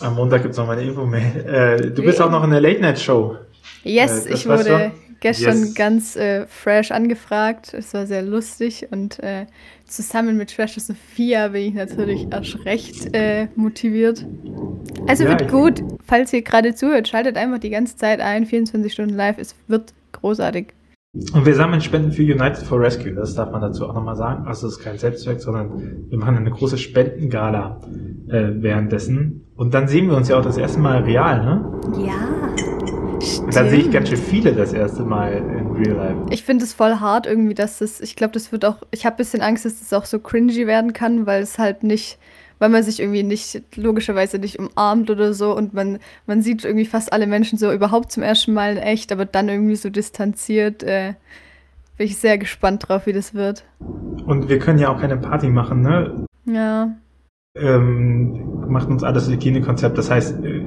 Am 0.00 0.14
Montag 0.14 0.42
gibt 0.42 0.52
es 0.52 0.58
noch 0.58 0.66
mal 0.66 0.78
eine 0.78 0.88
Info-Mail. 0.88 1.46
Äh, 1.46 1.90
du 1.90 2.02
bist 2.02 2.20
auch 2.20 2.30
noch 2.30 2.42
in 2.44 2.50
der 2.50 2.60
Late-Night-Show. 2.60 3.36
Yes, 3.84 4.26
äh, 4.26 4.34
ich 4.34 4.48
wurde 4.48 4.92
gestern 5.20 5.58
yes. 5.60 5.74
ganz 5.74 6.16
äh, 6.16 6.46
fresh 6.46 6.90
angefragt. 6.90 7.74
Es 7.74 7.92
war 7.94 8.06
sehr 8.06 8.22
lustig 8.22 8.88
und 8.90 9.18
äh, 9.20 9.46
zusammen 9.86 10.36
mit 10.36 10.50
Schwester 10.50 10.80
Sophia 10.80 11.48
bin 11.48 11.68
ich 11.68 11.74
natürlich 11.74 12.26
erst 12.30 12.64
recht 12.64 13.14
äh, 13.14 13.48
motiviert. 13.54 14.26
Also 15.06 15.24
ja, 15.24 15.30
wird 15.30 15.50
gut. 15.50 15.82
Falls 16.06 16.32
ihr 16.32 16.42
gerade 16.42 16.74
zuhört, 16.74 17.08
schaltet 17.08 17.36
einfach 17.36 17.58
die 17.58 17.70
ganze 17.70 17.96
Zeit 17.96 18.20
ein. 18.20 18.46
24 18.46 18.92
Stunden 18.92 19.14
live. 19.14 19.38
Es 19.38 19.54
wird 19.68 19.92
großartig. 20.12 20.68
Und 21.12 21.44
wir 21.44 21.56
sammeln 21.56 21.80
Spenden 21.80 22.12
für 22.12 22.22
United 22.22 22.58
for 22.58 22.80
Rescue, 22.80 23.12
das 23.12 23.34
darf 23.34 23.50
man 23.50 23.60
dazu 23.60 23.84
auch 23.84 23.94
nochmal 23.94 24.14
sagen. 24.14 24.46
Also 24.46 24.68
es 24.68 24.74
ist 24.74 24.84
kein 24.84 24.96
Selbstzweck, 24.96 25.40
sondern 25.40 26.06
wir 26.08 26.18
machen 26.18 26.36
eine 26.36 26.52
große 26.52 26.78
Spendengala 26.78 27.80
äh, 28.28 28.50
währenddessen. 28.54 29.44
Und 29.56 29.74
dann 29.74 29.88
sehen 29.88 30.08
wir 30.08 30.16
uns 30.16 30.28
ja 30.28 30.38
auch 30.38 30.44
das 30.44 30.56
erste 30.56 30.78
Mal 30.78 31.02
real, 31.02 31.44
ne? 31.44 31.80
Ja. 32.04 33.42
Und 33.42 33.56
dann 33.56 33.68
sehe 33.68 33.80
ich 33.80 33.90
ganz 33.90 34.08
schön 34.08 34.18
viele 34.18 34.52
das 34.52 34.72
erste 34.72 35.02
Mal 35.02 35.32
in 35.32 35.72
Real 35.72 35.96
Life. 35.96 36.26
Ich 36.30 36.44
finde 36.44 36.64
es 36.64 36.74
voll 36.74 36.94
hart 37.00 37.26
irgendwie, 37.26 37.54
dass 37.54 37.78
das, 37.78 38.00
ich 38.00 38.14
glaube, 38.14 38.32
das 38.32 38.52
wird 38.52 38.64
auch, 38.64 38.76
ich 38.92 39.04
habe 39.04 39.16
ein 39.16 39.18
bisschen 39.18 39.42
Angst, 39.42 39.64
dass 39.64 39.80
das 39.80 39.92
auch 39.92 40.04
so 40.04 40.20
cringy 40.20 40.68
werden 40.68 40.92
kann, 40.92 41.26
weil 41.26 41.42
es 41.42 41.58
halt 41.58 41.82
nicht 41.82 42.18
weil 42.60 42.68
man 42.68 42.84
sich 42.84 43.00
irgendwie 43.00 43.24
nicht, 43.24 43.62
logischerweise 43.74 44.38
nicht 44.38 44.60
umarmt 44.60 45.10
oder 45.10 45.34
so 45.34 45.56
und 45.56 45.74
man, 45.74 45.98
man 46.26 46.42
sieht 46.42 46.64
irgendwie 46.64 46.86
fast 46.86 47.12
alle 47.12 47.26
Menschen 47.26 47.58
so 47.58 47.72
überhaupt 47.72 48.12
zum 48.12 48.22
ersten 48.22 48.52
Mal 48.52 48.76
in 48.76 48.78
echt, 48.78 49.10
aber 49.10 49.24
dann 49.24 49.48
irgendwie 49.48 49.76
so 49.76 49.90
distanziert. 49.90 50.84
Äh, 50.84 51.14
bin 51.96 52.06
ich 52.06 52.16
sehr 52.16 52.38
gespannt 52.38 52.88
drauf, 52.88 53.06
wie 53.06 53.12
das 53.12 53.34
wird. 53.34 53.64
Und 54.24 54.48
wir 54.48 54.58
können 54.58 54.78
ja 54.78 54.88
auch 54.88 55.00
keine 55.00 55.18
Party 55.18 55.48
machen, 55.48 55.82
ne? 55.82 56.24
Ja. 56.46 56.96
Ähm, 57.54 58.68
macht 58.68 58.88
uns 58.88 59.02
alles 59.02 59.28
Hygienekonzept. 59.28 59.98
Das 59.98 60.10
heißt, 60.10 60.42
äh, 60.42 60.64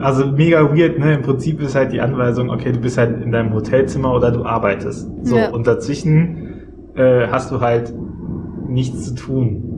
also 0.00 0.26
mega 0.26 0.74
weird, 0.74 0.98
ne? 0.98 1.14
Im 1.14 1.22
Prinzip 1.22 1.60
ist 1.60 1.76
halt 1.76 1.92
die 1.92 2.00
Anweisung, 2.00 2.50
okay, 2.50 2.72
du 2.72 2.80
bist 2.80 2.98
halt 2.98 3.22
in 3.22 3.30
deinem 3.30 3.52
Hotelzimmer 3.52 4.12
oder 4.12 4.32
du 4.32 4.44
arbeitest. 4.44 5.08
So, 5.22 5.36
ja. 5.36 5.50
und 5.50 5.68
dazwischen 5.68 6.92
äh, 6.96 7.28
hast 7.28 7.52
du 7.52 7.60
halt 7.60 7.94
nichts 8.66 9.04
zu 9.04 9.14
tun. 9.14 9.71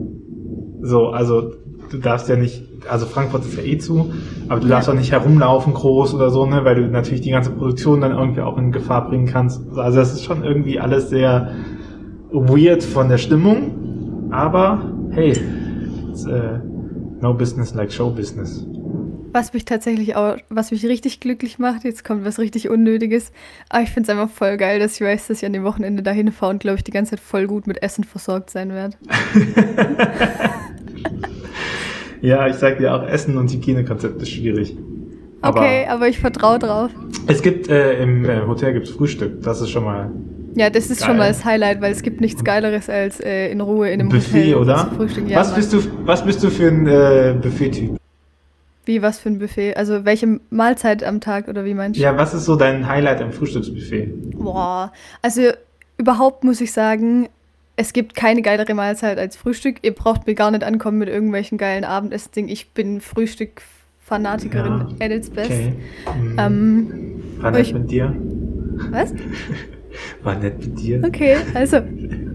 So, 0.85 1.09
also 1.09 1.53
du 1.89 1.97
darfst 1.97 2.29
ja 2.29 2.35
nicht, 2.35 2.63
also 2.87 3.05
Frankfurt 3.07 3.43
ist 3.45 3.57
ja 3.57 3.63
eh 3.63 3.77
zu, 3.79 4.13
aber 4.47 4.59
du 4.59 4.67
darfst 4.67 4.87
auch 4.87 4.93
nicht 4.93 5.11
herumlaufen 5.11 5.73
groß 5.73 6.13
oder 6.13 6.29
so, 6.29 6.45
ne, 6.45 6.63
weil 6.63 6.75
du 6.75 6.87
natürlich 6.87 7.21
die 7.21 7.31
ganze 7.31 7.49
Produktion 7.49 8.01
dann 8.01 8.11
irgendwie 8.11 8.41
auch 8.41 8.57
in 8.57 8.71
Gefahr 8.71 9.07
bringen 9.07 9.25
kannst. 9.25 9.61
Also 9.75 9.97
das 9.97 10.13
ist 10.13 10.23
schon 10.23 10.43
irgendwie 10.43 10.79
alles 10.79 11.09
sehr 11.09 11.53
weird 12.31 12.83
von 12.83 13.09
der 13.09 13.17
Stimmung, 13.17 14.29
aber 14.29 14.91
hey, 15.09 15.33
it's, 16.09 16.27
uh, 16.27 16.59
no 17.19 17.33
business 17.33 17.73
like 17.73 17.91
show 17.91 18.11
business. 18.11 18.63
Was 19.31 19.53
mich 19.53 19.65
tatsächlich 19.65 20.15
auch, 20.15 20.37
was 20.49 20.71
mich 20.71 20.85
richtig 20.85 21.19
glücklich 21.19 21.59
macht, 21.59 21.83
jetzt 21.83 22.05
kommt 22.05 22.23
was 22.23 22.39
richtig 22.39 22.69
Unnötiges, 22.69 23.31
aber 23.69 23.83
ich 23.83 23.89
finde 23.89 24.11
es 24.11 24.17
einfach 24.17 24.33
voll 24.33 24.55
geil, 24.55 24.79
dass 24.79 24.95
ich 24.95 25.01
weiß, 25.01 25.27
dass 25.27 25.39
ich 25.39 25.45
an 25.45 25.51
dem 25.51 25.63
Wochenende 25.63 26.03
dahin 26.03 26.31
fahre 26.31 26.51
und 26.51 26.59
glaube 26.59 26.77
ich 26.77 26.83
die 26.83 26.91
ganze 26.91 27.11
Zeit 27.11 27.19
voll 27.19 27.47
gut 27.47 27.67
mit 27.67 27.81
Essen 27.81 28.03
versorgt 28.03 28.49
sein 28.49 28.69
werde. 28.69 28.95
ja, 32.25 32.47
ich 32.47 32.55
sag 32.55 32.77
dir 32.77 32.93
auch, 32.95 33.07
Essen 33.07 33.37
und 33.37 33.51
Hygienekonzept 33.51 34.21
ist 34.21 34.29
schwierig. 34.29 34.75
Aber 35.41 35.59
okay, 35.59 35.85
aber 35.87 36.07
ich 36.07 36.19
vertraue 36.19 36.59
drauf. 36.59 36.91
Es 37.27 37.41
gibt, 37.41 37.69
äh, 37.69 38.01
im 38.01 38.25
äh, 38.25 38.41
Hotel 38.47 38.73
gibt's 38.73 38.89
Frühstück, 38.89 39.41
das 39.43 39.61
ist 39.61 39.69
schon 39.69 39.83
mal 39.83 40.11
ja, 40.55 40.69
das 40.69 40.89
ist 40.89 41.01
geil. 41.01 41.09
schon 41.09 41.17
mal 41.17 41.27
das 41.27 41.43
Highlight, 41.43 41.81
weil 41.81 41.91
es 41.91 42.01
gibt 42.01 42.21
nichts 42.21 42.43
Geileres 42.43 42.89
als 42.89 43.19
äh, 43.19 43.51
in 43.51 43.59
Ruhe 43.59 43.89
in 43.89 43.99
einem 43.99 44.09
Buffet, 44.09 44.55
Hotel 44.55 44.55
oder? 44.55 44.89
Ja, 45.27 45.39
was, 45.39 45.53
bist 45.53 45.73
du, 45.73 45.83
was 46.05 46.23
bist 46.23 46.41
du 46.43 46.49
für 46.49 46.69
ein 46.69 46.87
äh, 46.87 47.35
Buffet-Typ? 47.41 47.97
Wie, 48.85 49.01
was 49.01 49.19
für 49.19 49.29
ein 49.29 49.39
Buffet? 49.39 49.75
Also 49.75 50.05
welche 50.05 50.39
Mahlzeit 50.49 51.03
am 51.03 51.19
Tag 51.19 51.49
oder 51.49 51.65
wie 51.65 51.73
meinst 51.73 51.99
du? 51.99 52.03
Ja, 52.03 52.17
was 52.17 52.33
ist 52.33 52.45
so 52.45 52.55
dein 52.55 52.87
Highlight 52.87 53.21
am 53.21 53.33
Frühstücksbuffet? 53.33 54.37
Boah, 54.37 54.93
also 55.21 55.41
überhaupt 55.97 56.45
muss 56.45 56.61
ich 56.61 56.71
sagen, 56.71 57.27
es 57.75 57.93
gibt 57.93 58.15
keine 58.15 58.41
geilere 58.41 58.73
Mahlzeit 58.73 59.17
als 59.17 59.35
Frühstück. 59.35 59.77
Ihr 59.81 59.93
braucht 59.93 60.27
mir 60.27 60.35
gar 60.35 60.51
nicht 60.51 60.63
ankommen 60.63 60.97
mit 60.97 61.09
irgendwelchen 61.09 61.57
geilen 61.57 61.83
Abendessen. 61.83 62.47
Ich 62.47 62.71
bin 62.71 63.01
Frühstück-Fanatikerin 63.01 64.95
ja, 64.99 65.05
at 65.05 65.11
its 65.11 65.29
best. 65.29 65.51
Okay. 65.51 65.73
Mhm. 66.17 66.35
Ähm, 66.39 67.23
War 67.39 67.51
nett 67.51 67.61
ich, 67.61 67.73
mit 67.73 67.91
dir. 67.91 68.15
Was? 68.91 69.13
War 70.23 70.39
nett 70.39 70.59
mit 70.59 70.79
dir. 70.79 71.01
Okay, 71.05 71.37
also, 71.53 71.77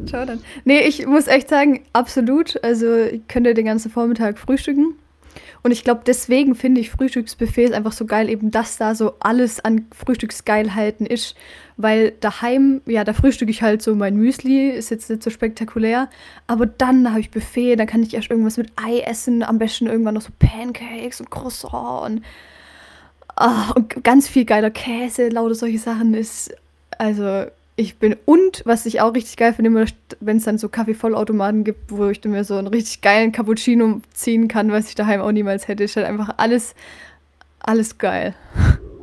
ciao 0.07 0.25
dann. 0.25 0.41
Nee, 0.65 0.81
ich 0.81 1.07
muss 1.07 1.27
echt 1.27 1.49
sagen, 1.49 1.81
absolut. 1.93 2.63
Also, 2.63 2.97
ich 2.97 3.27
könnte 3.29 3.55
den 3.55 3.67
ganzen 3.67 3.91
Vormittag 3.91 4.39
frühstücken. 4.39 4.95
Und 5.63 5.73
ich 5.73 5.85
glaube, 5.85 6.03
deswegen 6.07 6.55
finde 6.55 6.81
ich 6.81 6.91
Frühstücksbuffets 6.91 7.73
einfach 7.73 7.93
so 7.93 8.07
geil, 8.07 8.31
eben 8.31 8.51
dass 8.51 8.79
da 8.79 8.95
so 8.95 9.15
alles 9.21 9.61
an 9.61 9.87
Frühstücksgeilheiten 9.93 11.07
ist. 11.07 11.37
Weil 11.77 12.13
daheim, 12.21 12.81
ja, 12.87 13.05
da 13.05 13.13
frühstücke 13.13 13.51
ich 13.51 13.63
halt 13.63 13.83
so 13.83 13.95
mein 13.95 14.17
Müsli, 14.17 14.71
ist 14.71 14.91
jetzt 14.91 15.11
nicht 15.11 15.23
so 15.23 15.31
spektakulär. 15.31 16.09
Aber 16.47 16.67
dann 16.67 17.11
habe 17.11 17.21
ich 17.21 17.31
Buffet, 17.31 17.77
dann 17.77 17.87
kann 17.87 18.03
ich 18.03 18.15
erst 18.15 18.31
irgendwas 18.31 18.57
mit 18.57 18.73
Ei 18.77 19.01
essen, 19.01 19.43
am 19.43 19.59
besten 19.59 19.87
irgendwann 19.87 20.15
noch 20.15 20.23
so 20.23 20.31
Pancakes 20.39 21.21
und 21.21 21.31
Croissant 21.31 22.07
und, 22.07 22.23
oh, 23.39 23.75
und 23.75 24.03
ganz 24.03 24.29
viel 24.29 24.45
geiler 24.45 24.71
Käse, 24.71 25.29
lauter 25.29 25.55
solche 25.55 25.79
Sachen 25.79 26.15
ist. 26.15 26.55
Also 26.99 27.47
ich 27.81 27.97
bin, 27.97 28.17
und 28.25 28.63
was 28.65 28.87
ich 28.87 29.01
auch 29.01 29.15
richtig 29.15 29.37
geil 29.37 29.53
finde, 29.53 29.87
wenn 30.21 30.37
es 30.37 30.45
dann 30.45 30.59
so 30.59 30.69
Kaffeevollautomaten 30.69 31.65
gibt, 31.65 31.91
wo 31.91 32.07
ich 32.09 32.23
mir 32.25 32.45
so 32.45 32.57
einen 32.57 32.69
richtig 32.69 33.01
geilen 33.01 33.33
Cappuccino 33.33 34.01
ziehen 34.13 34.49
kann, 34.49 34.71
was 34.71 34.89
ich 34.89 34.95
daheim 34.95 35.21
auch 35.21 35.33
niemals 35.33 35.67
hätte, 35.67 35.85
ist 35.85 35.97
halt 35.97 36.07
einfach 36.07 36.35
alles, 36.37 36.75
alles 37.59 37.99
geil. 37.99 38.35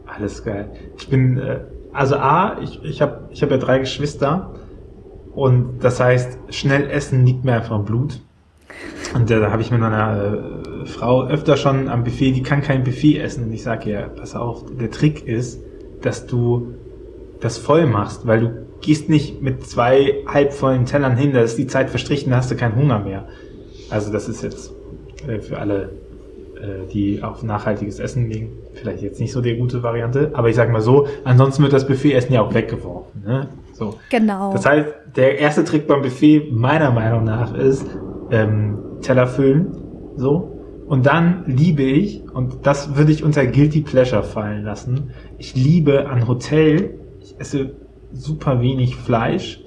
Alles 0.05 0.43
geil. 0.43 0.69
Ich 0.97 1.09
bin 1.09 1.37
äh, 1.37 1.59
also 1.91 2.15
A, 2.15 2.59
ich, 2.61 2.83
ich 2.83 3.01
habe 3.01 3.27
ich 3.31 3.41
hab 3.41 3.49
ja 3.49 3.57
drei 3.57 3.79
Geschwister 3.79 4.53
und 5.33 5.79
das 5.83 5.99
heißt, 5.99 6.37
schnell 6.49 6.89
essen 6.89 7.25
liegt 7.25 7.43
mir 7.43 7.53
einfach 7.53 7.77
im 7.77 7.85
Blut. 7.85 8.21
Und 9.15 9.29
da 9.29 9.51
habe 9.51 9.61
ich 9.61 9.71
mit 9.71 9.81
einer 9.81 10.83
äh, 10.83 10.85
Frau 10.85 11.25
öfter 11.25 11.57
schon 11.57 11.87
am 11.87 12.03
Buffet, 12.03 12.33
die 12.33 12.43
kann 12.43 12.61
kein 12.61 12.83
Buffet 12.83 13.17
essen. 13.17 13.45
Und 13.45 13.53
ich 13.53 13.63
sage 13.63 13.89
ihr, 13.89 14.01
pass 14.15 14.35
auf, 14.35 14.65
der 14.79 14.91
Trick 14.91 15.25
ist, 15.25 15.59
dass 16.01 16.27
du 16.27 16.75
das 17.39 17.57
voll 17.57 17.87
machst, 17.87 18.27
weil 18.27 18.39
du 18.39 18.66
gehst 18.81 19.09
nicht 19.09 19.41
mit 19.41 19.65
zwei 19.65 20.23
halbvollen 20.27 20.85
Tellern 20.85 21.17
hin, 21.17 21.33
da 21.33 21.41
ist 21.41 21.57
die 21.57 21.67
Zeit 21.67 21.89
verstrichen, 21.89 22.31
da 22.31 22.37
hast 22.37 22.51
du 22.51 22.55
keinen 22.55 22.75
Hunger 22.75 22.99
mehr. 22.99 23.27
Also 23.89 24.11
das 24.11 24.27
ist 24.27 24.43
jetzt 24.43 24.73
äh, 25.27 25.39
für 25.39 25.57
alle, 25.59 25.89
äh, 26.61 26.91
die 26.91 27.23
auf 27.23 27.43
nachhaltiges 27.43 27.99
Essen 27.99 28.29
legen, 28.29 28.51
vielleicht 28.73 29.01
jetzt 29.01 29.19
nicht 29.19 29.31
so 29.31 29.41
die 29.41 29.55
gute 29.55 29.83
Variante, 29.83 30.31
aber 30.33 30.49
ich 30.49 30.55
sage 30.55 30.71
mal 30.71 30.81
so, 30.81 31.07
ansonsten 31.23 31.63
wird 31.63 31.73
das 31.73 31.87
Buffet-Essen 31.87 32.33
ja 32.33 32.41
auch 32.41 32.53
weggeworfen. 32.53 33.23
Ne? 33.25 33.47
So. 33.73 33.95
Genau. 34.09 34.53
Das 34.53 34.65
heißt, 34.65 34.87
der 35.15 35.39
erste 35.39 35.63
Trick 35.63 35.87
beim 35.87 36.01
Buffet 36.01 36.51
meiner 36.51 36.91
Meinung 36.91 37.23
nach 37.23 37.53
ist, 37.55 37.85
ähm, 38.31 38.77
Teller 39.01 39.27
füllen, 39.27 39.71
so. 40.15 40.53
Und 40.87 41.05
dann 41.05 41.43
liebe 41.47 41.83
ich, 41.83 42.23
und 42.33 42.65
das 42.65 42.95
würde 42.95 43.11
ich 43.11 43.23
unter 43.23 43.45
Guilty 43.45 43.81
Pleasure 43.81 44.23
fallen 44.23 44.63
lassen, 44.63 45.11
ich 45.37 45.53
liebe 45.53 46.07
an 46.07 46.27
Hotel, 46.27 46.97
ich 47.19 47.39
esse 47.39 47.75
super 48.19 48.61
wenig 48.61 48.95
Fleisch, 48.95 49.61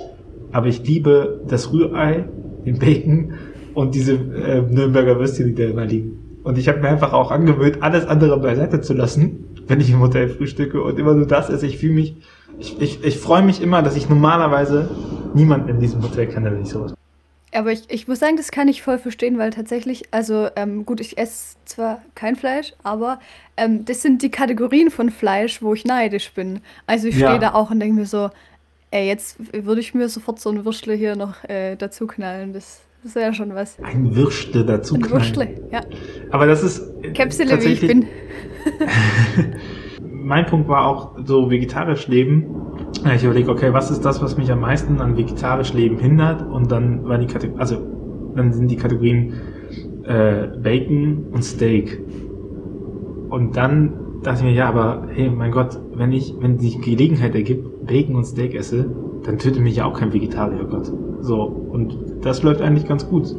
aber 0.52 0.66
ich 0.66 0.86
liebe 0.86 1.40
das 1.46 1.72
Rührei, 1.72 2.28
den 2.66 2.78
Bacon 2.78 3.32
und 3.74 3.94
diese 3.94 4.14
äh, 4.14 4.62
Nürnberger 4.62 5.18
Würstchen, 5.18 5.46
die 5.46 5.54
da 5.54 5.64
immer 5.64 5.86
liegen. 5.86 6.40
Und 6.42 6.58
ich 6.58 6.68
habe 6.68 6.80
mir 6.80 6.88
einfach 6.88 7.12
auch 7.12 7.30
angewöhnt, 7.30 7.82
alles 7.82 8.06
andere 8.06 8.38
beiseite 8.38 8.80
zu 8.80 8.94
lassen, 8.94 9.44
wenn 9.66 9.80
ich 9.80 9.90
im 9.90 10.00
Hotel 10.00 10.28
frühstücke 10.28 10.82
und 10.82 10.98
immer 10.98 11.14
nur 11.14 11.26
das 11.26 11.50
esse. 11.50 11.66
Ich 11.66 11.78
fühle 11.78 11.94
mich, 11.94 12.16
ich, 12.58 12.80
ich, 12.80 13.04
ich 13.04 13.18
freue 13.18 13.42
mich 13.42 13.62
immer, 13.62 13.82
dass 13.82 13.96
ich 13.96 14.08
normalerweise 14.08 14.88
niemanden 15.34 15.68
in 15.68 15.80
diesem 15.80 16.02
Hotel 16.02 16.26
kenne, 16.26 16.50
wenn 16.50 16.62
ich 16.62 16.68
sowas 16.68 16.94
aber 17.52 17.72
ich, 17.72 17.82
ich 17.88 18.06
muss 18.06 18.20
sagen, 18.20 18.36
das 18.36 18.50
kann 18.50 18.68
ich 18.68 18.82
voll 18.82 18.98
verstehen, 18.98 19.38
weil 19.38 19.50
tatsächlich, 19.50 20.04
also 20.12 20.48
ähm, 20.56 20.86
gut, 20.86 21.00
ich 21.00 21.18
esse 21.18 21.56
zwar 21.64 22.02
kein 22.14 22.36
Fleisch, 22.36 22.72
aber 22.82 23.18
ähm, 23.56 23.84
das 23.84 24.02
sind 24.02 24.22
die 24.22 24.30
Kategorien 24.30 24.90
von 24.90 25.10
Fleisch, 25.10 25.60
wo 25.60 25.74
ich 25.74 25.84
neidisch 25.84 26.32
bin. 26.32 26.60
Also 26.86 27.08
ich 27.08 27.16
stehe 27.16 27.32
ja. 27.32 27.38
da 27.38 27.54
auch 27.54 27.70
und 27.70 27.80
denke 27.80 27.96
mir 27.96 28.06
so, 28.06 28.30
ey, 28.92 29.06
jetzt 29.06 29.36
würde 29.52 29.80
ich 29.80 29.94
mir 29.94 30.08
sofort 30.08 30.38
so 30.40 30.50
ein 30.50 30.64
Würstle 30.64 30.94
hier 30.94 31.16
noch 31.16 31.42
äh, 31.44 31.76
dazu 31.76 32.06
knallen. 32.06 32.52
Das, 32.52 32.82
das 33.02 33.14
wäre 33.14 33.26
ja 33.26 33.34
schon 33.34 33.54
was. 33.54 33.78
Ein 33.82 34.14
Würstle 34.14 34.64
dazu 34.64 34.94
knallen. 34.94 35.12
Ein 35.12 35.20
Würstle, 35.20 35.68
ja. 35.72 35.80
Aber 36.30 36.46
das 36.46 36.62
ist. 36.62 36.82
Äh, 37.02 37.10
Käpsele, 37.10 37.60
wie 37.62 37.72
ich 37.72 37.80
bin. 37.80 38.06
mein 40.00 40.46
Punkt 40.46 40.68
war 40.68 40.86
auch 40.86 41.16
so 41.24 41.50
vegetarisch 41.50 42.06
leben 42.06 42.69
ich 43.14 43.24
überlege, 43.24 43.50
okay, 43.50 43.72
was 43.72 43.90
ist 43.90 44.04
das, 44.04 44.22
was 44.22 44.36
mich 44.36 44.50
am 44.50 44.60
meisten 44.60 45.00
an 45.00 45.16
vegetarisch 45.16 45.72
Leben 45.72 45.98
hindert? 45.98 46.46
Und 46.46 46.70
dann 46.70 47.04
war 47.08 47.18
die 47.18 47.26
Kategorie, 47.26 47.60
also 47.60 47.76
dann 48.34 48.52
sind 48.52 48.70
die 48.70 48.76
Kategorien 48.76 49.34
äh, 50.04 50.48
Bacon 50.62 51.26
und 51.32 51.42
Steak. 51.42 52.00
Und 53.28 53.56
dann 53.56 53.92
dachte 54.22 54.40
ich 54.40 54.44
mir, 54.44 54.52
ja, 54.52 54.68
aber 54.68 55.08
hey, 55.10 55.30
mein 55.30 55.50
Gott, 55.50 55.80
wenn 55.94 56.12
ich, 56.12 56.34
wenn 56.40 56.58
sich 56.58 56.80
Gelegenheit 56.80 57.34
ergibt, 57.34 57.86
Bacon 57.86 58.16
und 58.16 58.24
Steak 58.24 58.54
esse, 58.54 58.90
dann 59.24 59.38
tötet 59.38 59.62
mich 59.62 59.76
ja 59.76 59.84
auch 59.84 59.98
kein 59.98 60.12
Vegetarier, 60.12 60.64
Gott. 60.64 60.92
So, 61.20 61.42
und 61.42 61.96
das 62.22 62.42
läuft 62.42 62.60
eigentlich 62.60 62.86
ganz 62.86 63.08
gut 63.08 63.34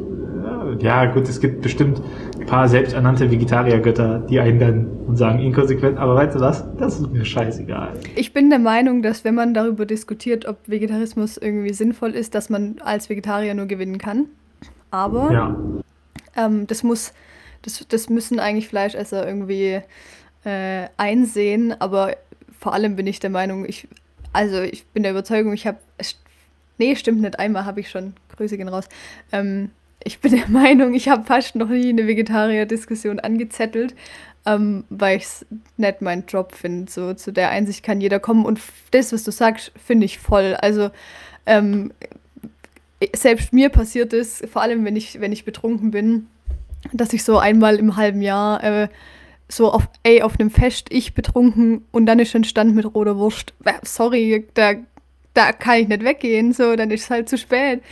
ja 0.80 1.12
gut, 1.12 1.28
es 1.28 1.40
gibt 1.40 1.62
bestimmt 1.62 2.00
paar 2.46 2.68
selbsternannte 2.68 3.30
Vegetariergötter, 3.30 4.20
die 4.20 4.40
einen 4.40 4.58
dann 4.58 4.86
und 5.06 5.16
sagen 5.16 5.40
inkonsequent, 5.40 5.98
aber 5.98 6.14
weißt 6.14 6.36
du 6.36 6.40
was, 6.40 6.64
das 6.76 7.00
ist 7.00 7.12
mir 7.12 7.24
scheißegal. 7.24 7.92
Ich 8.14 8.32
bin 8.32 8.50
der 8.50 8.58
Meinung, 8.58 9.02
dass 9.02 9.24
wenn 9.24 9.34
man 9.34 9.54
darüber 9.54 9.86
diskutiert, 9.86 10.46
ob 10.46 10.58
Vegetarismus 10.66 11.36
irgendwie 11.36 11.72
sinnvoll 11.72 12.10
ist, 12.10 12.34
dass 12.34 12.50
man 12.50 12.76
als 12.84 13.08
Vegetarier 13.08 13.54
nur 13.54 13.66
gewinnen 13.66 13.98
kann. 13.98 14.26
Aber 14.90 15.32
ja. 15.32 15.56
ähm, 16.36 16.66
das 16.66 16.82
muss, 16.82 17.12
das, 17.62 17.86
das 17.88 18.08
müssen 18.08 18.38
eigentlich 18.38 18.68
Fleischesser 18.68 19.26
irgendwie 19.26 19.80
äh, 20.44 20.88
einsehen, 20.96 21.74
aber 21.78 22.16
vor 22.58 22.74
allem 22.74 22.96
bin 22.96 23.06
ich 23.06 23.20
der 23.20 23.30
Meinung, 23.30 23.64
ich, 23.66 23.88
also 24.32 24.60
ich 24.60 24.86
bin 24.86 25.02
der 25.02 25.12
Überzeugung, 25.12 25.52
ich 25.52 25.66
habe, 25.66 25.78
nee, 26.78 26.94
stimmt 26.96 27.20
nicht, 27.20 27.38
einmal 27.38 27.64
habe 27.64 27.80
ich 27.80 27.90
schon, 27.90 28.14
Grüße 28.36 28.56
gehen 28.56 28.68
raus, 28.68 28.88
ähm, 29.32 29.70
ich 30.04 30.20
bin 30.20 30.32
der 30.32 30.48
Meinung, 30.48 30.94
ich 30.94 31.08
habe 31.08 31.24
fast 31.24 31.54
noch 31.56 31.68
nie 31.68 31.90
eine 31.90 32.06
Vegetarier-Diskussion 32.06 33.20
angezettelt, 33.20 33.94
ähm, 34.46 34.84
weil 34.90 35.18
ich 35.18 35.24
es 35.24 35.46
nicht 35.76 36.02
meinen 36.02 36.24
Job 36.26 36.54
finde. 36.54 36.90
So 36.90 37.14
zu 37.14 37.32
der 37.32 37.50
Einsicht 37.50 37.82
kann 37.82 38.00
jeder 38.00 38.20
kommen 38.20 38.44
und 38.44 38.60
das, 38.90 39.12
was 39.12 39.24
du 39.24 39.30
sagst, 39.30 39.72
finde 39.84 40.06
ich 40.06 40.18
voll. 40.18 40.54
Also 40.54 40.90
ähm, 41.46 41.92
selbst 43.14 43.52
mir 43.52 43.68
passiert 43.68 44.12
es, 44.12 44.42
vor 44.50 44.62
allem 44.62 44.84
wenn 44.84 44.96
ich, 44.96 45.20
wenn 45.20 45.32
ich 45.32 45.44
betrunken 45.44 45.90
bin, 45.90 46.26
dass 46.92 47.12
ich 47.12 47.24
so 47.24 47.38
einmal 47.38 47.76
im 47.76 47.96
halben 47.96 48.22
Jahr 48.22 48.62
äh, 48.62 48.88
so 49.48 49.70
auf, 49.70 49.88
ey, 50.02 50.22
auf 50.22 50.38
einem 50.38 50.50
Fest, 50.50 50.86
ich 50.90 51.14
betrunken 51.14 51.84
und 51.90 52.06
dann 52.06 52.18
ist 52.18 52.30
schon 52.30 52.44
Stand 52.44 52.74
mit 52.74 52.94
roter 52.94 53.18
Wurst. 53.18 53.52
Äh, 53.64 53.74
sorry, 53.82 54.46
da, 54.54 54.74
da 55.34 55.52
kann 55.52 55.80
ich 55.80 55.88
nicht 55.88 56.04
weggehen, 56.04 56.52
so, 56.52 56.74
dann 56.74 56.90
ist 56.90 57.04
es 57.04 57.10
halt 57.10 57.28
zu 57.28 57.38
spät. 57.38 57.82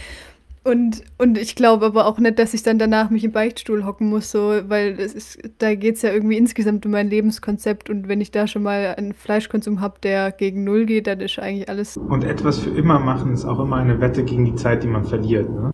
Und, 0.62 1.02
und 1.16 1.38
ich 1.38 1.54
glaube 1.54 1.86
aber 1.86 2.06
auch 2.06 2.18
nicht, 2.18 2.38
dass 2.38 2.52
ich 2.52 2.62
dann 2.62 2.78
danach 2.78 3.08
mich 3.08 3.24
im 3.24 3.32
Beichtstuhl 3.32 3.86
hocken 3.86 4.10
muss, 4.10 4.30
so, 4.30 4.60
weil 4.68 5.00
es 5.00 5.14
ist, 5.14 5.38
da 5.56 5.74
geht 5.74 5.96
es 5.96 6.02
ja 6.02 6.12
irgendwie 6.12 6.36
insgesamt 6.36 6.84
um 6.84 6.92
mein 6.92 7.08
Lebenskonzept 7.08 7.88
und 7.88 8.08
wenn 8.08 8.20
ich 8.20 8.30
da 8.30 8.46
schon 8.46 8.62
mal 8.62 8.94
einen 8.98 9.14
Fleischkonsum 9.14 9.80
habe, 9.80 9.94
der 10.02 10.32
gegen 10.32 10.64
Null 10.64 10.84
geht, 10.84 11.06
dann 11.06 11.20
ist 11.20 11.38
eigentlich 11.38 11.70
alles. 11.70 11.96
Und 11.96 12.24
etwas 12.24 12.58
für 12.58 12.70
immer 12.70 12.98
machen 12.98 13.32
ist 13.32 13.46
auch 13.46 13.58
immer 13.58 13.76
eine 13.76 14.00
Wette 14.02 14.22
gegen 14.22 14.44
die 14.44 14.54
Zeit, 14.54 14.82
die 14.82 14.88
man 14.88 15.04
verliert, 15.04 15.48
ne? 15.48 15.70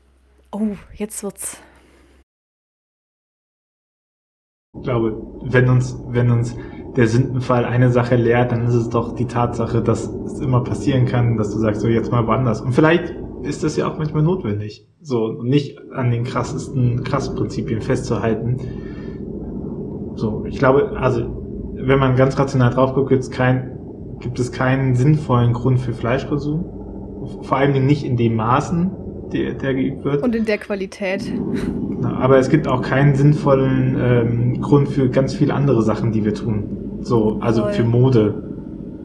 Oh, 0.52 0.76
jetzt 0.95 1.25
wird's. 1.25 1.61
Ich 4.76 4.85
glaube, 4.85 5.21
wenn 5.43 5.69
uns, 5.69 5.99
wenn 6.07 6.31
uns 6.31 6.57
der 6.97 7.09
Sündenfall 7.09 7.64
eine 7.64 7.90
Sache 7.90 8.14
lehrt, 8.14 8.52
dann 8.52 8.66
ist 8.66 8.75
es 8.75 8.88
doch 8.88 9.16
die 9.16 9.26
Tatsache, 9.26 9.83
dass 9.83 10.07
es 10.07 10.38
immer 10.38 10.62
passieren 10.62 11.07
kann, 11.07 11.37
dass 11.37 11.50
du 11.50 11.59
sagst, 11.59 11.81
so 11.81 11.88
jetzt 11.88 12.12
mal 12.12 12.26
woanders. 12.26 12.61
Und 12.61 12.73
vielleicht 12.73 13.14
ist 13.47 13.65
das 13.65 13.76
ja 13.76 13.91
auch 13.91 13.99
manchmal 13.99 14.23
notwendig. 14.23 14.87
So, 15.00 15.25
und 15.25 15.49
nicht 15.49 15.79
an 15.93 16.11
den 16.11 16.25
krassesten 16.25 17.05
Krassprinzipien 17.05 17.81
festzuhalten. 17.81 18.59
So, 20.15 20.45
ich 20.47 20.59
glaube, 20.59 20.97
also, 20.97 21.73
wenn 21.75 21.99
man 21.99 22.17
ganz 22.17 22.38
rational 22.38 22.71
drauf 22.71 22.95
guckt, 22.95 23.11
gibt 23.11 23.23
es 23.23 23.31
kein, 23.31 23.79
gibt 24.21 24.38
es 24.38 24.53
keinen 24.53 24.95
sinnvollen 24.95 25.53
Grund 25.53 25.81
für 25.81 25.93
Fleischkonsum. 25.93 26.65
Vor 27.43 27.57
allem 27.57 27.87
nicht 27.87 28.05
in 28.05 28.17
dem 28.17 28.37
Maßen, 28.37 28.91
der, 29.33 29.55
der 29.55 29.75
geübt 29.75 30.05
wird. 30.05 30.23
Und 30.23 30.35
in 30.35 30.45
der 30.45 30.59
Qualität. 30.59 31.33
Aber 32.03 32.38
es 32.38 32.49
gibt 32.49 32.69
auch 32.69 32.83
keinen 32.83 33.15
sinnvollen 33.15 33.97
ähm, 33.99 34.61
Grund 34.61 34.88
für 34.88 35.09
ganz 35.09 35.35
viele 35.35 35.55
andere 35.55 35.83
Sachen, 35.83 36.12
die 36.12 36.25
wir 36.25 36.35
tun. 36.35 36.99
So, 37.00 37.38
also 37.41 37.62
Voll. 37.62 37.73
für 37.73 37.85
Mode 37.85 38.43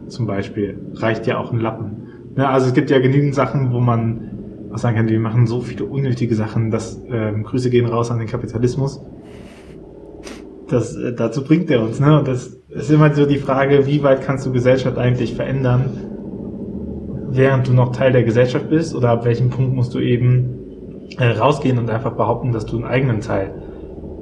zum 0.08 0.28
Beispiel 0.28 0.80
reicht 0.96 1.28
ja 1.28 1.38
auch 1.38 1.52
ein 1.52 1.60
Lappen. 1.60 2.11
Ja, 2.42 2.50
also 2.50 2.70
es 2.70 2.74
gibt 2.74 2.90
ja 2.90 2.98
genügend 2.98 3.36
Sachen, 3.36 3.72
wo 3.72 3.80
man 3.80 4.70
auch 4.74 4.78
sagen 4.80 4.96
kann, 4.96 5.08
wir 5.08 5.20
machen 5.20 5.46
so 5.46 5.62
viele 5.62 5.86
unnötige 5.86 6.34
Sachen, 6.34 6.72
dass 6.72 7.00
ähm, 7.08 7.44
Grüße 7.44 7.70
gehen 7.70 7.86
raus 7.86 8.10
an 8.10 8.18
den 8.18 8.28
Kapitalismus. 8.28 9.00
Das, 10.68 10.96
äh, 10.96 11.14
dazu 11.14 11.44
bringt 11.44 11.70
er 11.70 11.84
uns, 11.84 12.00
ne? 12.00 12.18
Und 12.18 12.28
das 12.28 12.58
ist 12.70 12.90
immer 12.90 13.14
so 13.14 13.28
die 13.28 13.38
Frage, 13.38 13.86
wie 13.86 14.02
weit 14.02 14.24
kannst 14.24 14.44
du 14.48 14.52
Gesellschaft 14.52 14.98
eigentlich 14.98 15.36
verändern, 15.36 15.86
während 17.30 17.68
du 17.68 17.74
noch 17.74 17.92
Teil 17.92 18.12
der 18.12 18.24
Gesellschaft 18.24 18.72
bist, 18.72 18.96
oder 18.96 19.10
ab 19.10 19.24
welchem 19.24 19.52
Punkt 19.52 19.76
musst 19.76 19.94
du 19.94 20.00
eben 20.00 21.12
äh, 21.20 21.38
rausgehen 21.38 21.78
und 21.78 21.92
einfach 21.92 22.14
behaupten, 22.14 22.54
dass 22.54 22.66
du 22.66 22.78
einen 22.78 22.86
eigenen 22.86 23.22
Teil 23.22 23.54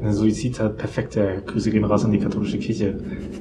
eine 0.01 0.13
Suizid 0.13 0.59
hat, 0.59 0.77
perfekte 0.77 1.43
Grüße 1.45 1.71
gehen 1.71 1.83
raus 1.83 2.05
an 2.05 2.11
die 2.11 2.19
katholische 2.19 2.57
Kirche, 2.57 2.97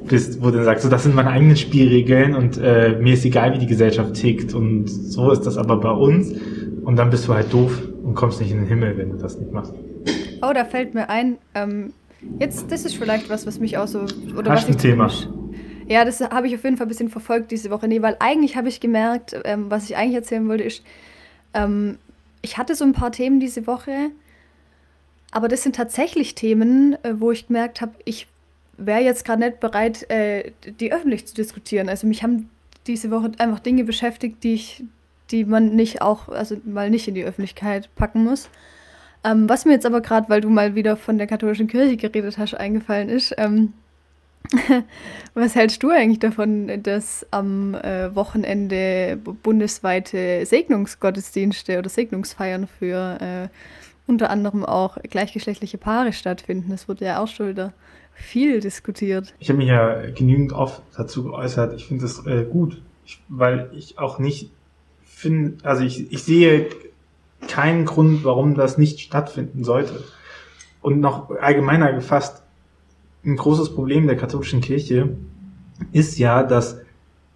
bist, 0.07 0.41
wo 0.41 0.47
du 0.47 0.57
dann 0.57 0.65
sagst, 0.65 0.83
so, 0.83 0.89
das 0.89 1.03
sind 1.03 1.15
meine 1.15 1.29
eigenen 1.29 1.55
Spielregeln 1.55 2.35
und 2.35 2.57
äh, 2.57 2.97
mir 2.99 3.13
ist 3.13 3.25
egal, 3.25 3.53
wie 3.53 3.59
die 3.59 3.67
Gesellschaft 3.67 4.15
tickt 4.15 4.53
und 4.53 4.87
so 4.87 5.31
ist 5.31 5.45
das 5.45 5.57
aber 5.57 5.77
bei 5.77 5.91
uns 5.91 6.33
und 6.83 6.95
dann 6.95 7.09
bist 7.09 7.27
du 7.27 7.33
halt 7.33 7.51
doof 7.53 7.81
und 8.03 8.15
kommst 8.15 8.41
nicht 8.41 8.51
in 8.51 8.57
den 8.57 8.67
Himmel, 8.67 8.97
wenn 8.97 9.11
du 9.11 9.17
das 9.17 9.37
nicht 9.39 9.51
machst. 9.51 9.73
Oh, 10.41 10.51
da 10.53 10.65
fällt 10.65 10.93
mir 10.93 11.09
ein, 11.09 11.37
ähm, 11.55 11.93
jetzt, 12.39 12.71
das 12.71 12.85
ist 12.85 12.95
vielleicht 12.95 13.29
was, 13.29 13.45
was 13.45 13.59
mich 13.59 13.77
auch 13.77 13.87
so, 13.87 14.05
oder 14.37 14.51
Hast 14.51 14.67
was 14.67 14.75
ein 14.75 14.77
Thema. 14.77 15.09
Ja, 15.87 16.05
das 16.05 16.21
habe 16.21 16.47
ich 16.47 16.53
auf 16.53 16.63
jeden 16.63 16.77
Fall 16.77 16.85
ein 16.85 16.89
bisschen 16.89 17.09
verfolgt 17.09 17.51
diese 17.51 17.71
Woche. 17.71 17.87
Nee, 17.87 18.01
weil 18.03 18.15
eigentlich 18.19 18.55
habe 18.55 18.69
ich 18.69 18.79
gemerkt, 18.79 19.35
ähm, 19.43 19.65
was 19.69 19.89
ich 19.89 19.97
eigentlich 19.97 20.15
erzählen 20.15 20.47
wollte, 20.47 20.63
ist, 20.63 20.83
ähm, 21.55 21.97
ich 22.41 22.57
hatte 22.57 22.75
so 22.75 22.85
ein 22.85 22.93
paar 22.93 23.11
Themen 23.11 23.39
diese 23.39 23.65
Woche, 23.65 24.11
aber 25.31 25.47
das 25.47 25.63
sind 25.63 25.75
tatsächlich 25.75 26.35
Themen, 26.35 26.97
äh, 27.03 27.19
wo 27.19 27.31
ich 27.31 27.47
gemerkt 27.47 27.81
habe, 27.81 27.93
ich 28.05 28.27
wäre 28.77 29.01
jetzt 29.01 29.25
gerade 29.25 29.41
nicht 29.41 29.59
bereit, 29.59 30.09
äh, 30.09 30.51
die 30.79 30.93
öffentlich 30.93 31.27
zu 31.27 31.35
diskutieren. 31.35 31.89
Also 31.89 32.07
mich 32.07 32.23
haben 32.23 32.49
diese 32.87 33.11
Woche 33.11 33.31
einfach 33.37 33.59
Dinge 33.59 33.83
beschäftigt, 33.83 34.43
die 34.43 34.53
ich, 34.53 34.83
die 35.31 35.45
man 35.45 35.75
nicht 35.75 36.01
auch, 36.01 36.29
also 36.29 36.57
mal 36.65 36.89
nicht 36.89 37.07
in 37.07 37.15
die 37.15 37.25
Öffentlichkeit 37.25 37.89
packen 37.95 38.23
muss. 38.23 38.49
Ähm, 39.23 39.49
was 39.49 39.65
mir 39.65 39.73
jetzt 39.73 39.85
aber 39.85 40.01
gerade, 40.01 40.29
weil 40.29 40.41
du 40.41 40.49
mal 40.49 40.75
wieder 40.75 40.95
von 40.95 41.17
der 41.17 41.27
katholischen 41.27 41.67
Kirche 41.67 41.97
geredet 41.97 42.37
hast, 42.37 42.53
eingefallen 42.53 43.09
ist, 43.09 43.35
ähm, 43.37 43.73
Was 45.33 45.55
hältst 45.55 45.83
du 45.83 45.89
eigentlich 45.89 46.19
davon, 46.19 46.81
dass 46.83 47.25
am 47.31 47.75
äh, 47.75 48.13
Wochenende 48.15 49.17
bundesweite 49.17 50.45
Segnungsgottesdienste 50.45 51.77
oder 51.77 51.89
Segnungsfeiern 51.89 52.67
für 52.67 53.17
äh, 53.21 53.47
unter 54.09 54.31
anderem 54.31 54.65
auch 54.65 54.97
gleichgeschlechtliche 55.03 55.77
Paare 55.77 56.11
stattfinden? 56.11 56.71
Das 56.71 56.89
wurde 56.89 57.05
ja 57.05 57.21
auch 57.21 57.27
schon 57.27 57.49
wieder 57.49 57.73
viel 58.13 58.59
diskutiert. 58.59 59.33
Ich 59.39 59.49
habe 59.49 59.59
mich 59.59 59.67
ja 59.67 60.09
genügend 60.11 60.51
oft 60.51 60.81
dazu 60.97 61.23
geäußert. 61.23 61.73
Ich 61.75 61.85
finde 61.85 62.01
das 62.01 62.25
äh, 62.25 62.43
gut, 62.43 62.81
ich, 63.05 63.21
weil 63.29 63.69
ich 63.73 63.99
auch 63.99 64.19
nicht 64.19 64.51
finde, 65.05 65.63
also 65.63 65.83
ich, 65.83 66.11
ich 66.11 66.23
sehe 66.23 66.67
keinen 67.47 67.85
Grund, 67.85 68.23
warum 68.23 68.55
das 68.55 68.77
nicht 68.77 68.99
stattfinden 68.99 69.63
sollte. 69.63 70.03
Und 70.81 70.99
noch 70.99 71.29
allgemeiner 71.29 71.93
gefasst, 71.93 72.43
ein 73.23 73.35
großes 73.35 73.75
Problem 73.75 74.07
der 74.07 74.17
katholischen 74.17 74.61
Kirche 74.61 75.09
ist 75.91 76.17
ja, 76.17 76.43
dass 76.43 76.79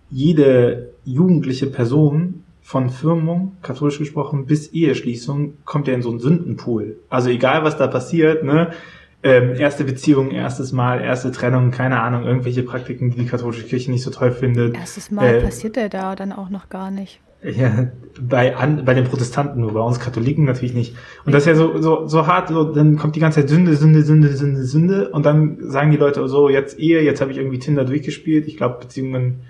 jede 0.09 0.93
jugendliche 1.05 1.67
Person 1.67 2.32
von 2.63 2.89
Firmung, 2.89 3.58
katholisch 3.62 4.00
gesprochen, 4.00 4.46
bis 4.46 4.72
Eheschließung 4.72 5.58
kommt 5.65 5.88
ja 5.88 5.93
in 5.93 6.01
so 6.01 6.10
einen 6.10 6.20
Sündenpool. 6.20 6.98
Also 7.10 7.29
egal, 7.29 7.63
was 7.63 7.77
da 7.77 7.88
passiert, 7.88 8.43
ne, 8.43 8.72
ähm, 9.22 9.55
erste 9.55 9.84
Beziehung, 9.84 10.32
erstes 10.32 10.72
Mal, 10.72 11.01
erste 11.01 11.32
Trennung, 11.32 11.72
keine 11.72 12.01
Ahnung, 12.01 12.24
irgendwelche 12.24 12.63
Praktiken, 12.63 13.12
die 13.12 13.20
die 13.20 13.25
katholische 13.25 13.63
Kirche 13.63 13.91
nicht 13.91 14.03
so 14.03 14.12
toll 14.12 14.32
findet. 14.32 14.75
Erstes 14.75 15.12
Mal 15.12 15.36
äh, 15.36 15.41
passiert 15.41 15.77
ja 15.77 15.89
da 15.89 16.15
dann 16.15 16.32
auch 16.32 16.50
noch 16.50 16.70
gar 16.70 16.89
nicht. 16.89 17.20
Ja, 17.43 17.89
bei, 18.22 18.55
an, 18.55 18.86
bei 18.86 18.93
den 18.93 19.03
Protestanten 19.03 19.60
nur, 19.60 19.74
bei 19.74 19.82
uns 19.82 20.00
Katholiken 20.00 20.46
natürlich 20.46 20.74
nicht. 20.74 20.96
Und 21.25 21.34
das 21.34 21.43
ist 21.43 21.48
ja 21.48 21.55
so, 21.55 21.82
so, 21.82 22.08
so 22.08 22.25
hart, 22.25 22.48
so, 22.48 22.63
dann 22.63 22.98
kommt 22.98 23.17
die 23.17 23.20
ganze 23.20 23.41
Zeit 23.41 23.50
Sünde, 23.50 23.75
Sünde, 23.75 24.03
Sünde, 24.03 24.29
Sünde, 24.29 24.63
Sünde 24.63 25.10
und 25.10 25.25
dann 25.25 25.58
sagen 25.70 25.91
die 25.91 25.98
Leute 25.98 26.25
so, 26.29 26.48
jetzt 26.48 26.79
Ehe, 26.79 27.01
jetzt 27.01 27.20
habe 27.20 27.32
ich 27.32 27.38
irgendwie 27.38 27.60
Tinder 27.60 27.84
durchgespielt, 27.84 28.48
ich 28.48 28.55
glaube 28.55 28.79
Beziehungen 28.79 29.41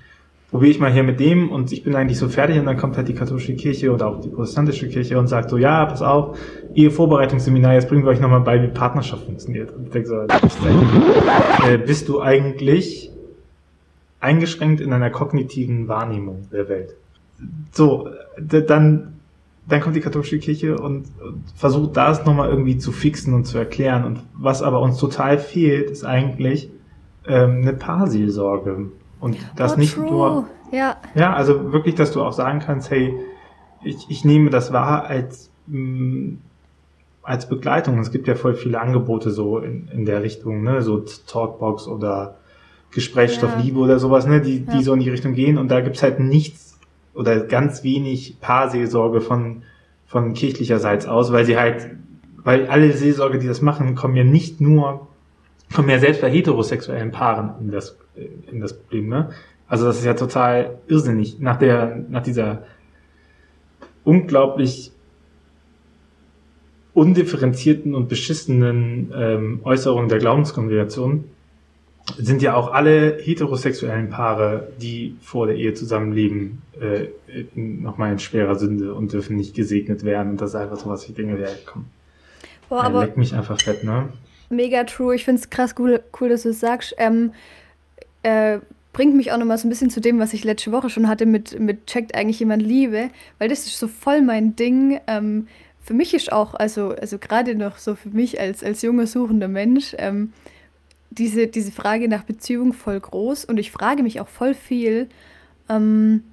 probiere 0.54 0.70
ich 0.70 0.80
mal 0.80 0.94
hier 0.94 1.02
mit 1.02 1.20
dem 1.20 1.52
und 1.52 1.72
ich 1.72 1.84
bin 1.84 1.96
eigentlich 1.96 2.20
so 2.20 2.30
fertig 2.30 2.60
und 2.60 2.66
dann 2.66 2.78
kommt 2.78 2.96
halt 2.96 3.08
die 3.08 3.16
katholische 3.16 3.56
Kirche 3.56 3.92
oder 3.92 4.08
auch 4.08 4.22
die 4.22 4.30
protestantische 4.30 4.88
Kirche 4.88 5.18
und 5.18 5.26
sagt 5.26 5.50
so, 5.50 5.58
ja, 5.58 5.84
pass 5.84 6.04
auf, 6.04 6.38
Ehevorbereitungsseminar, 6.76 7.74
jetzt 7.74 7.90
bringen 7.90 8.04
wir 8.04 8.12
euch 8.12 8.20
nochmal 8.20 8.42
bei, 8.42 8.62
wie 8.62 8.68
Partnerschaft 8.68 9.26
funktioniert. 9.26 9.74
Und 9.76 9.88
ich 9.88 9.90
denke 9.90 10.08
so, 10.08 10.16
äh, 11.68 11.80
bist 11.80 12.08
du 12.08 12.22
eigentlich 12.22 13.12
eingeschränkt 14.20 14.80
in 14.80 14.94
einer 14.94 15.10
kognitiven 15.10 15.88
Wahrnehmung 15.88 16.48
der 16.52 16.70
Welt? 16.70 16.98
so, 17.72 18.10
dann, 18.40 19.14
dann 19.68 19.82
kommt 19.82 19.96
die 19.96 20.02
katholische 20.02 20.38
Kirche 20.38 20.78
und, 20.78 21.08
und 21.20 21.44
versucht 21.56 21.98
das 21.98 22.26
nochmal 22.28 22.50
irgendwie 22.50 22.78
zu 22.78 22.92
fixen 22.92 23.34
und 23.34 23.46
zu 23.46 23.58
erklären. 23.58 24.04
Und 24.04 24.20
was 24.36 24.62
aber 24.62 24.82
uns 24.82 25.00
total 25.00 25.40
fehlt, 25.40 25.90
ist 25.90 26.06
eigentlich 26.06 26.70
ähm, 27.28 27.62
eine 27.64 27.74
Paarseelsorge. 27.74 28.92
Und 29.24 29.38
das 29.56 29.76
oh, 29.76 29.80
nicht 29.80 29.96
true. 29.96 30.12
nur. 30.12 30.46
Ja. 30.74 30.98
ja, 31.16 31.34
also 31.34 31.72
wirklich, 31.72 31.96
dass 31.96 32.12
du 32.12 32.22
auch 32.22 32.34
sagen 32.34 32.60
kannst, 32.60 32.92
hey, 32.92 33.18
ich, 33.82 34.10
ich 34.10 34.26
nehme 34.26 34.50
das 34.50 34.74
wahr 34.74 35.06
als, 35.06 35.50
mh, 35.68 35.80
mm, 35.80 36.38
als 37.22 37.48
Begleitung. 37.48 38.00
Es 38.00 38.12
gibt 38.12 38.28
ja 38.28 38.36
voll 38.36 38.54
viele 38.54 38.82
Angebote 38.82 39.32
so 39.32 39.60
in, 39.60 39.88
in 39.88 40.04
der 40.04 40.24
Richtung, 40.24 40.62
ne, 40.62 40.82
so 40.82 40.98
Talkbox 41.00 41.88
oder 41.88 42.36
Gesprächsstoff 42.92 43.52
ja. 43.56 43.62
Liebe 43.62 43.80
oder 43.80 43.98
sowas, 43.98 44.28
ne, 44.28 44.42
die, 44.42 44.66
die 44.66 44.78
ja. 44.78 44.82
so 44.82 44.94
in 44.94 45.00
die 45.00 45.10
Richtung 45.10 45.36
gehen. 45.36 45.58
Und 45.58 45.70
da 45.70 45.80
gibt's 45.80 46.04
halt 46.04 46.20
nichts 46.20 46.78
oder 47.14 47.40
ganz 47.46 47.86
wenig 47.86 48.42
Paarseelsorge 48.42 49.22
von, 49.22 49.64
von 50.06 50.34
kirchlicherseits 50.34 51.08
aus, 51.08 51.32
weil 51.32 51.46
sie 51.46 51.58
halt, 51.58 51.92
weil 52.44 52.68
alle 52.68 52.92
Seelsorge, 52.92 53.40
die 53.40 53.48
das 53.48 53.62
machen, 53.62 53.96
kommen 53.96 54.18
ja 54.18 54.26
nicht 54.26 54.60
nur, 54.60 55.08
kommen 55.74 55.90
ja 55.90 56.00
selbst 56.00 56.22
bei 56.22 56.30
heterosexuellen 56.30 57.12
Paaren 57.12 57.52
in 57.62 57.72
das, 57.72 57.98
in 58.52 58.60
das 58.60 58.78
Problem, 58.78 59.10
ne? 59.10 59.30
Also 59.68 59.86
das 59.86 59.98
ist 59.98 60.06
ja 60.06 60.14
total 60.14 60.78
irrsinnig. 60.88 61.40
Nach 61.40 61.58
der, 61.58 62.04
nach 62.10 62.22
dieser 62.22 62.64
unglaublich 64.04 64.92
undifferenzierten 66.94 67.96
und 67.96 68.08
beschissenen 68.08 69.12
ähm, 69.16 69.60
Äußerung 69.64 70.10
der 70.10 70.20
Glaubenskongregation 70.20 71.24
sind 72.18 72.42
ja 72.42 72.56
auch 72.56 72.72
alle 72.72 73.18
heterosexuellen 73.20 74.10
Paare, 74.10 74.68
die 74.82 75.16
vor 75.22 75.48
der 75.48 75.56
Ehe 75.56 75.74
zusammenleben, 75.74 76.62
äh, 76.80 77.08
nochmal 77.56 78.12
in 78.12 78.20
schwerer 78.20 78.56
Sünde 78.56 78.94
und 78.94 79.14
dürfen 79.14 79.38
nicht 79.38 79.56
gesegnet 79.56 80.04
werden. 80.04 80.34
Und 80.34 80.42
das 80.42 80.52
ist 80.52 80.56
einfach 80.56 80.78
so, 80.78 80.90
was 80.90 81.08
ich 81.08 81.16
denke, 81.16 81.42
ja, 81.42 81.48
komm. 81.66 81.86
Boah, 82.70 82.84
aber 82.84 83.06
leck 83.06 83.18
mich 83.18 83.34
einfach 83.34 83.60
fett, 83.60 83.84
ne? 83.84 84.10
Mega 84.54 84.84
true. 84.84 85.16
Ich 85.16 85.26
finde 85.26 85.42
es 85.42 85.50
krass 85.50 85.76
cool, 85.78 86.04
cool, 86.20 86.30
dass 86.30 86.44
du 86.44 86.50
es 86.50 86.60
sagst. 86.60 86.96
Ähm, 86.98 87.34
äh, 88.24 88.60
bringt 88.94 89.16
mich 89.16 89.32
auch 89.32 89.38
nochmal 89.38 89.58
so 89.58 89.68
ein 89.68 89.70
bisschen 89.70 89.90
zu 89.90 90.00
dem, 90.00 90.20
was 90.20 90.34
ich 90.34 90.44
letzte 90.44 90.72
Woche 90.72 90.90
schon 90.90 91.08
hatte 91.08 91.26
mit, 91.26 91.60
mit 91.60 91.88
checkt 91.88 92.16
eigentlich 92.16 92.40
jemand 92.40 92.62
Liebe, 92.62 93.10
weil 93.40 93.50
das 93.50 93.66
ist 93.66 93.80
so 93.80 93.88
voll 93.88 94.22
mein 94.22 94.56
Ding. 94.56 95.00
Ähm, 95.08 95.48
für 95.82 95.94
mich 95.94 96.14
ist 96.14 96.32
auch, 96.32 96.54
also, 96.54 96.90
also 96.90 97.18
gerade 97.18 97.56
noch 97.56 97.78
so 97.78 97.96
für 97.96 98.10
mich 98.10 98.40
als, 98.40 98.64
als 98.64 98.82
junger 98.84 99.08
suchender 99.08 99.48
Mensch, 99.48 99.96
ähm, 99.98 100.32
diese, 101.10 101.48
diese 101.48 101.72
Frage 101.72 102.08
nach 102.08 102.24
Beziehung 102.24 102.74
voll 102.74 103.00
groß 103.00 103.46
und 103.46 103.60
ich 103.60 103.72
frage 103.72 104.04
mich 104.04 104.22
auch 104.22 104.28
voll 104.28 104.54
viel, 104.54 105.10
ähm, 105.70 106.24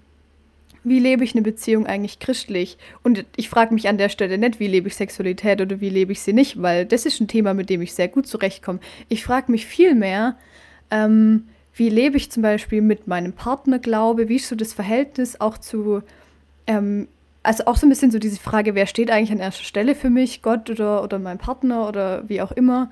wie 0.82 0.98
lebe 0.98 1.24
ich 1.24 1.34
eine 1.34 1.42
Beziehung 1.42 1.86
eigentlich 1.86 2.18
christlich? 2.18 2.78
Und 3.02 3.24
ich 3.36 3.48
frage 3.48 3.74
mich 3.74 3.88
an 3.88 3.98
der 3.98 4.08
Stelle 4.08 4.38
nicht, 4.38 4.60
wie 4.60 4.66
lebe 4.66 4.88
ich 4.88 4.96
Sexualität 4.96 5.60
oder 5.60 5.80
wie 5.80 5.90
lebe 5.90 6.12
ich 6.12 6.20
sie 6.20 6.32
nicht, 6.32 6.62
weil 6.62 6.86
das 6.86 7.06
ist 7.06 7.20
ein 7.20 7.28
Thema, 7.28 7.54
mit 7.54 7.70
dem 7.70 7.82
ich 7.82 7.94
sehr 7.94 8.08
gut 8.08 8.26
zurechtkomme. 8.26 8.80
Ich 9.08 9.24
frage 9.24 9.52
mich 9.52 9.66
viel 9.66 9.94
mehr, 9.94 10.36
ähm, 10.90 11.48
wie 11.74 11.88
lebe 11.88 12.16
ich 12.16 12.30
zum 12.30 12.42
Beispiel 12.42 12.82
mit 12.82 13.06
meinem 13.06 13.32
Partner 13.32 13.78
Glaube, 13.78 14.28
wie 14.28 14.36
ist 14.36 14.48
so 14.48 14.56
das 14.56 14.72
Verhältnis 14.72 15.40
auch 15.40 15.58
zu, 15.58 16.02
ähm, 16.66 17.08
also 17.42 17.64
auch 17.66 17.76
so 17.76 17.86
ein 17.86 17.90
bisschen 17.90 18.10
so 18.10 18.18
diese 18.18 18.40
Frage, 18.40 18.74
wer 18.74 18.86
steht 18.86 19.10
eigentlich 19.10 19.32
an 19.32 19.38
erster 19.38 19.64
Stelle 19.64 19.94
für 19.94 20.10
mich, 20.10 20.42
Gott 20.42 20.68
oder, 20.70 21.02
oder 21.02 21.18
mein 21.18 21.38
Partner 21.38 21.88
oder 21.88 22.28
wie 22.28 22.40
auch 22.42 22.52
immer 22.52 22.90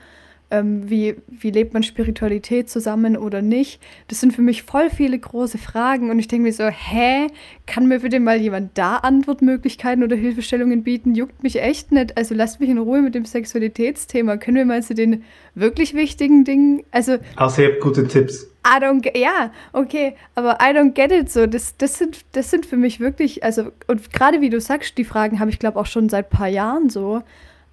ähm, 0.50 0.88
wie, 0.88 1.16
wie 1.28 1.50
lebt 1.50 1.74
man 1.74 1.82
Spiritualität 1.82 2.70
zusammen 2.70 3.16
oder 3.16 3.42
nicht. 3.42 3.80
Das 4.08 4.20
sind 4.20 4.32
für 4.32 4.42
mich 4.42 4.62
voll 4.62 4.90
viele 4.90 5.18
große 5.18 5.58
Fragen 5.58 6.10
und 6.10 6.18
ich 6.18 6.28
denke 6.28 6.44
mir 6.44 6.52
so, 6.52 6.64
hä, 6.64 7.26
kann 7.66 7.86
mir 7.86 8.00
bitte 8.00 8.18
mal 8.20 8.40
jemand 8.40 8.76
da 8.78 8.96
Antwortmöglichkeiten 8.96 10.02
oder 10.02 10.16
Hilfestellungen 10.16 10.82
bieten? 10.82 11.14
Juckt 11.14 11.42
mich 11.42 11.60
echt 11.60 11.92
nicht. 11.92 12.16
Also 12.16 12.34
lasst 12.34 12.60
mich 12.60 12.70
in 12.70 12.78
Ruhe 12.78 13.02
mit 13.02 13.14
dem 13.14 13.24
Sexualitätsthema. 13.24 14.38
Können 14.38 14.56
wir 14.56 14.64
mal 14.64 14.82
zu 14.82 14.94
den 14.94 15.24
wirklich 15.54 15.94
wichtigen 15.94 16.44
Dingen, 16.44 16.82
also... 16.90 17.18
Außer 17.36 17.62
ihr 17.62 17.72
habt 17.72 17.80
gute 17.80 18.06
Tipps. 18.06 18.44
I 18.66 18.82
don't 18.82 19.00
get, 19.00 19.16
ja, 19.16 19.50
okay, 19.72 20.14
aber 20.34 20.58
I 20.60 20.74
don't 20.74 20.92
get 20.92 21.10
it 21.10 21.30
so. 21.30 21.46
Das, 21.46 21.76
das, 21.76 21.98
sind, 21.98 22.24
das 22.32 22.50
sind 22.50 22.66
für 22.66 22.76
mich 22.76 23.00
wirklich, 23.00 23.42
also, 23.42 23.72
und 23.86 24.12
gerade 24.12 24.40
wie 24.40 24.50
du 24.50 24.60
sagst, 24.60 24.98
die 24.98 25.04
Fragen 25.04 25.40
habe 25.40 25.50
ich 25.50 25.58
glaube 25.58 25.78
auch 25.78 25.86
schon 25.86 26.08
seit 26.08 26.26
ein 26.26 26.36
paar 26.36 26.48
Jahren 26.48 26.90
so. 26.90 27.22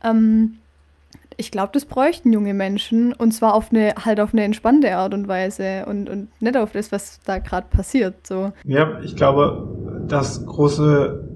Ähm, 0.04 0.58
ich 1.38 1.52
glaube, 1.52 1.72
das 1.74 1.86
bräuchten 1.86 2.32
junge 2.32 2.54
Menschen 2.54 3.14
und 3.14 3.32
zwar 3.32 3.54
auf 3.54 3.72
eine 3.72 3.96
halt 4.04 4.20
auf 4.20 4.34
eine 4.34 4.44
entspannte 4.44 4.96
Art 4.96 5.14
und 5.14 5.28
Weise 5.28 5.86
und, 5.88 6.10
und 6.10 6.30
nicht 6.42 6.58
auf 6.58 6.72
das, 6.72 6.92
was 6.92 7.20
da 7.26 7.40
gerade 7.40 7.68
passiert. 7.70 8.28
So. 8.28 8.52
Ja, 8.64 9.00
ich 9.02 9.16
glaube, 9.16 10.06
das 10.08 10.46
große, 10.46 11.30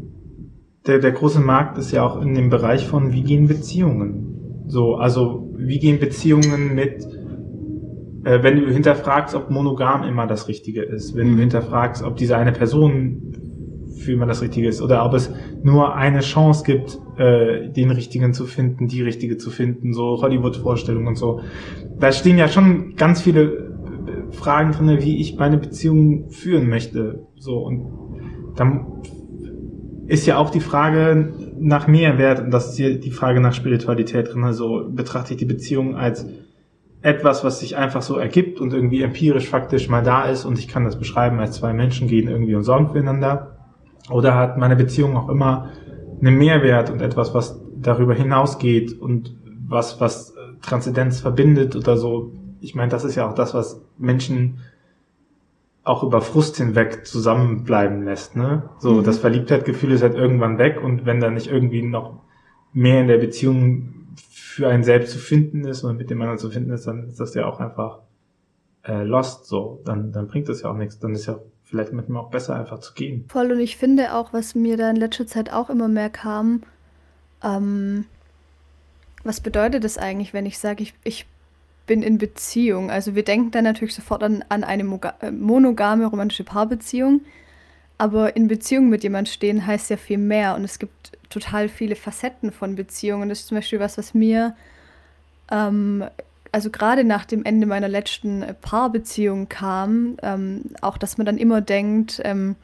der, 0.88 1.00
der 1.00 1.12
große 1.12 1.40
Markt 1.40 1.78
ist 1.78 1.92
ja 1.92 2.04
auch 2.04 2.22
in 2.22 2.36
dem 2.36 2.50
Bereich 2.50 2.88
von, 2.88 3.14
wie 3.14 3.24
gehen 3.24 3.48
Beziehungen. 3.48 4.66
So, 4.68 4.96
also 4.96 5.50
wie 5.56 5.80
gehen 5.80 6.00
Beziehungen 6.00 6.76
mit, 6.76 7.04
äh, 8.24 8.44
wenn 8.44 8.60
du 8.60 8.72
hinterfragst, 8.72 9.36
ob 9.36 9.50
monogam 9.50 10.04
immer 10.04 10.28
das 10.28 10.48
Richtige 10.48 10.84
ist, 10.84 11.16
wenn 11.16 11.32
mhm. 11.32 11.36
du 11.36 11.42
hinterfragst, 11.42 12.04
ob 12.04 12.16
diese 12.16 12.38
eine 12.38 12.52
Person 12.52 13.34
für 13.98 14.14
immer 14.14 14.26
das 14.26 14.42
Richtige 14.42 14.68
ist 14.68 14.82
oder 14.82 15.06
ob 15.06 15.14
es 15.14 15.32
nur 15.64 15.96
eine 15.96 16.22
Chance 16.22 16.64
gibt, 16.64 17.00
äh, 17.20 17.70
den 17.70 17.92
Richtigen 17.92 18.34
zu 18.34 18.46
finden, 18.46 18.88
die 18.88 19.02
Richtige 19.02 19.38
zu 19.38 19.50
finden, 19.50 19.92
so 19.92 20.22
Hollywood-Vorstellungen 20.22 21.08
und 21.08 21.18
so. 21.18 21.42
Da 22.00 22.14
stehen 22.14 22.38
ja 22.38 22.48
schon 22.48 22.96
ganz 22.96 23.22
viele 23.22 23.44
äh, 23.44 24.32
Fragen 24.32 24.72
drin, 24.72 25.00
wie 25.02 25.20
ich 25.20 25.38
meine 25.38 25.58
Beziehung 25.58 26.30
führen 26.30 26.70
möchte. 26.70 27.28
So 27.36 27.58
und 27.58 27.92
dann 28.56 29.02
ist 30.08 30.26
ja 30.28 30.38
auch 30.38 30.50
die 30.50 30.62
Frage 30.62 31.34
nach 31.60 31.88
Mehrwert 31.88 32.40
und 32.40 32.52
das 32.52 32.70
ist 32.70 32.78
hier 32.78 32.98
die 32.98 33.12
Frage 33.12 33.42
nach 33.42 33.54
Spiritualität 33.54 34.34
drin. 34.34 34.46
Also 34.46 34.90
betrachte 34.90 35.34
ich 35.34 35.40
die 35.40 35.46
Beziehung 35.46 35.98
als 35.98 36.26
etwas, 37.02 37.44
was 37.44 37.60
sich 37.60 37.76
einfach 37.76 38.02
so 38.02 38.16
ergibt 38.16 38.62
und 38.62 38.74
irgendwie 38.74 39.02
empirisch 39.02 39.50
faktisch 39.50 39.90
mal 39.90 40.04
da 40.04 40.24
ist 40.24 40.46
und 40.46 40.58
ich 40.58 40.70
kann 40.70 40.86
das 40.86 40.98
beschreiben 40.98 41.40
als 41.40 41.58
zwei 41.58 41.74
Menschen 41.74 42.08
gehen 42.08 42.30
irgendwie 42.30 42.56
und 42.56 42.64
sorgen 42.64 42.88
füreinander 42.88 43.58
oder 44.10 44.36
hat 44.36 44.58
meine 44.58 44.78
Beziehung 44.78 45.18
auch 45.18 45.28
immer 45.28 45.70
einen 46.20 46.38
Mehrwert 46.38 46.90
und 46.90 47.02
etwas, 47.02 47.34
was 47.34 47.60
darüber 47.76 48.14
hinausgeht 48.14 49.00
und 49.00 49.36
was, 49.68 50.00
was 50.02 50.34
Transzendenz 50.62 51.20
verbindet 51.20 51.76
oder 51.76 51.98
so. 51.98 52.32
Ich 52.62 52.76
meine, 52.76 52.90
das 52.90 53.04
ist 53.04 53.16
ja 53.16 53.30
auch 53.30 53.36
das, 53.36 53.54
was 53.54 53.82
Menschen 53.98 54.60
auch 55.84 56.04
über 56.04 56.22
Frust 56.22 56.58
hinweg 56.58 57.06
zusammenbleiben 57.08 58.04
lässt, 58.04 58.36
ne? 58.36 58.70
So, 58.80 58.96
mhm. 58.96 59.04
das 59.04 59.20
Verliebtheitgefühl 59.20 59.92
ist 59.92 60.04
halt 60.04 60.16
irgendwann 60.16 60.58
weg 60.58 60.82
und 60.84 61.06
wenn 61.06 61.20
da 61.20 61.30
nicht 61.30 61.48
irgendwie 61.48 61.82
noch 61.82 62.22
mehr 62.74 63.02
in 63.02 63.08
der 63.08 63.18
Beziehung 63.18 63.96
für 64.30 64.68
einen 64.68 64.84
selbst 64.84 65.14
zu 65.14 65.20
finden 65.20 65.66
ist 65.66 65.84
oder 65.84 65.94
mit 65.94 66.10
dem 66.10 66.22
anderen 66.22 66.38
zu 66.38 66.50
finden 66.50 66.72
ist, 66.72 66.86
dann 66.86 67.08
ist 67.08 67.20
das 67.20 67.34
ja 67.34 67.48
auch 67.48 67.60
einfach 67.60 68.00
äh, 68.84 69.04
lost, 69.04 69.46
so, 69.46 69.82
dann, 69.86 70.12
dann 70.12 70.28
bringt 70.28 70.50
das 70.50 70.62
ja 70.62 70.72
auch 70.72 70.76
nichts. 70.76 71.00
Dann 71.00 71.14
ist 71.14 71.26
ja 71.26 71.40
vielleicht 71.70 71.94
manchmal 71.94 72.24
auch 72.24 72.32
besser, 72.32 72.56
einfach 72.56 72.80
zu 72.80 72.94
gehen. 72.94 73.26
Voll, 73.30 73.52
und 73.52 73.60
ich 73.60 73.78
finde 73.78 74.16
auch, 74.16 74.34
was 74.34 74.56
mir 74.56 74.76
da 74.76 74.90
in 74.90 74.96
letzter 74.96 75.28
Zeit 75.28 75.52
auch 75.52 75.70
immer 75.70 75.88
mehr 75.88 76.10
kam, 76.10 76.64
ähm, 77.44 78.06
was 79.24 79.42
bedeutet 79.42 79.84
das 79.84 79.98
eigentlich, 79.98 80.34
wenn 80.34 80.46
ich 80.46 80.58
sage, 80.58 80.82
ich, 80.82 80.94
ich 81.04 81.28
bin 81.86 82.02
in 82.02 82.18
Beziehung? 82.18 82.90
Also 82.90 83.16
wir 83.16 83.24
denken 83.24 83.52
dann 83.52 83.66
natürlich 83.66 83.94
sofort 83.94 84.24
an, 84.24 84.44
an 84.50 84.64
eine 84.64 84.84
äh, 85.22 85.32
monogame 85.32 86.06
romantische 86.06 86.44
Paarbeziehung, 86.44 87.22
aber 87.98 88.36
in 88.36 88.48
Beziehung 88.48 88.90
mit 88.90 89.04
jemand 89.04 89.30
stehen 89.30 89.68
heißt 89.68 89.90
ja 89.90 89.98
viel 89.98 90.18
mehr 90.18 90.56
und 90.56 90.64
es 90.64 90.80
gibt 90.80 91.18
total 91.30 91.70
viele 91.70 91.96
Facetten 91.96 92.52
von 92.52 92.76
Beziehungen. 92.76 93.30
Das 93.30 93.42
ist 93.42 93.48
zum 93.48 93.58
Beispiel 93.58 93.80
was, 93.80 93.98
was 93.98 94.14
mir 94.14 94.56
ähm, 95.52 96.06
also 96.52 96.70
gerade 96.70 97.04
nach 97.04 97.26
dem 97.26 97.44
Ende 97.44 97.68
meiner 97.68 97.88
letzten 97.88 98.42
äh, 98.42 98.54
Paarbeziehung 98.54 99.50
kam, 99.50 100.18
ähm, 100.22 100.64
auch 100.82 100.98
dass 100.98 101.18
man 101.18 101.26
dann 101.26 101.38
immer 101.38 101.62
denkt, 101.62 102.22
ähm, 102.24 102.56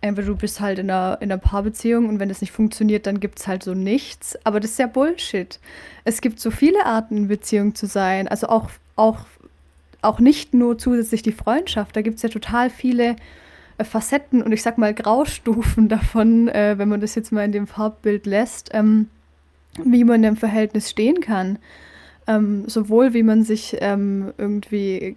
entweder 0.00 0.28
du 0.28 0.36
bist 0.36 0.60
halt 0.60 0.78
in 0.78 0.90
einer, 0.90 1.18
in 1.20 1.30
einer 1.30 1.40
Paarbeziehung 1.40 2.08
und 2.08 2.20
wenn 2.20 2.28
das 2.28 2.40
nicht 2.40 2.52
funktioniert, 2.52 3.06
dann 3.06 3.20
gibt 3.20 3.38
es 3.38 3.46
halt 3.46 3.62
so 3.62 3.74
nichts. 3.74 4.38
Aber 4.44 4.60
das 4.60 4.72
ist 4.72 4.78
ja 4.78 4.86
Bullshit. 4.86 5.58
Es 6.04 6.20
gibt 6.20 6.40
so 6.40 6.50
viele 6.50 6.86
Arten, 6.86 7.16
in 7.16 7.28
Beziehung 7.28 7.74
zu 7.74 7.86
sein. 7.86 8.28
Also 8.28 8.48
auch, 8.48 8.70
auch, 8.96 9.18
auch 10.02 10.18
nicht 10.20 10.54
nur 10.54 10.78
zusätzlich 10.78 11.22
die 11.22 11.32
Freundschaft. 11.32 11.96
Da 11.96 12.02
gibt 12.02 12.16
es 12.16 12.22
ja 12.22 12.28
total 12.28 12.70
viele 12.70 13.16
äh, 13.76 13.84
Facetten 13.84 14.42
und 14.42 14.52
ich 14.52 14.62
sag 14.62 14.78
mal 14.78 14.94
Graustufen 14.94 15.88
davon, 15.90 16.48
äh, 16.48 16.78
wenn 16.78 16.88
man 16.88 17.00
das 17.00 17.14
jetzt 17.14 17.32
mal 17.32 17.44
in 17.44 17.52
dem 17.52 17.66
Farbbild 17.66 18.24
lässt, 18.24 18.70
ähm, 18.72 19.08
wie 19.84 20.04
man 20.04 20.24
im 20.24 20.36
Verhältnis 20.36 20.90
stehen 20.90 21.20
kann 21.20 21.58
ähm, 22.30 22.68
sowohl 22.68 23.12
wie 23.12 23.24
man 23.24 23.42
sich 23.42 23.76
ähm, 23.80 24.32
irgendwie 24.38 25.16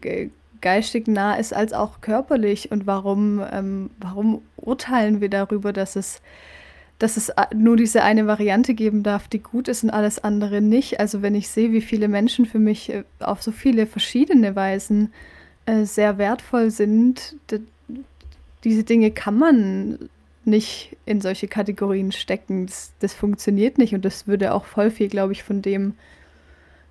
geistig 0.62 1.08
nah 1.08 1.36
ist, 1.36 1.54
als 1.54 1.72
auch 1.72 2.02
körperlich. 2.02 2.72
Und 2.72 2.88
warum, 2.88 3.44
ähm, 3.52 3.92
warum 4.00 4.42
urteilen 4.58 5.22
wir 5.22 5.30
darüber, 5.30 5.74
dass 5.74 5.96
es, 5.96 6.22
dass 6.98 7.18
es 7.18 7.32
nur 7.54 7.78
diese 7.78 8.02
eine 8.02 8.26
Variante 8.26 8.74
geben 8.74 9.04
darf, 9.04 9.28
die 9.28 9.40
gut 9.40 9.68
ist 9.68 9.84
und 9.84 9.92
alles 9.92 10.24
andere 10.24 10.62
nicht? 10.62 11.00
Also 11.00 11.22
wenn 11.22 11.36
ich 11.36 11.50
sehe, 11.50 11.72
wie 11.72 11.82
viele 11.82 12.08
Menschen 12.08 12.48
für 12.48 12.60
mich 12.60 12.92
äh, 12.92 13.04
auf 13.20 13.44
so 13.44 13.52
viele 13.52 13.86
verschiedene 13.86 14.56
Weisen 14.56 15.14
äh, 15.68 15.86
sehr 15.86 16.18
wertvoll 16.18 16.72
sind, 16.72 17.36
diese 18.64 18.84
Dinge 18.84 19.12
kann 19.12 19.38
man 19.38 20.10
nicht 20.46 20.98
in 21.06 21.22
solche 21.22 21.48
Kategorien 21.48 22.12
stecken. 22.12 22.66
Das, 22.66 22.94
das 23.00 23.14
funktioniert 23.14 23.78
nicht 23.78 23.94
und 23.94 24.04
das 24.04 24.26
würde 24.26 24.54
auch 24.54 24.66
voll 24.66 24.90
viel, 24.90 25.10
glaube 25.10 25.34
ich, 25.34 25.44
von 25.44 25.62
dem 25.62 25.94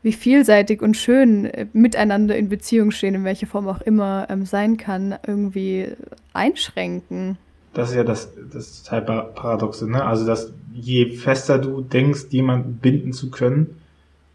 wie 0.02 0.12
vielseitig 0.12 0.82
und 0.82 0.96
schön 0.96 1.46
äh, 1.46 1.66
miteinander 1.72 2.36
in 2.36 2.48
Beziehung 2.48 2.90
stehen, 2.90 3.14
in 3.14 3.24
welcher 3.24 3.46
Form 3.46 3.68
auch 3.68 3.80
immer 3.80 4.26
ähm, 4.30 4.44
sein 4.44 4.76
kann, 4.76 5.14
irgendwie 5.26 5.88
einschränken. 6.32 7.38
Das 7.74 7.90
ist 7.90 7.96
ja 7.96 8.04
das, 8.04 8.32
das 8.52 8.82
total 8.82 9.02
Paradoxe, 9.34 9.88
ne? 9.88 10.04
Also, 10.04 10.26
dass 10.26 10.52
je 10.74 11.12
fester 11.12 11.58
du 11.58 11.80
denkst, 11.80 12.26
jemanden 12.30 12.74
binden 12.74 13.12
zu 13.12 13.30
können, 13.30 13.78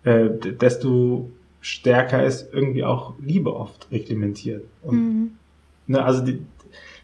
äh, 0.03 0.29
desto 0.29 1.29
stärker 1.61 2.25
ist 2.25 2.53
irgendwie 2.53 2.83
auch 2.83 3.13
Liebe 3.19 3.53
oft 3.53 3.87
reglementiert. 3.91 4.63
Und, 4.81 4.95
mhm. 4.97 5.31
ne, 5.87 6.03
also 6.03 6.23
die, 6.23 6.39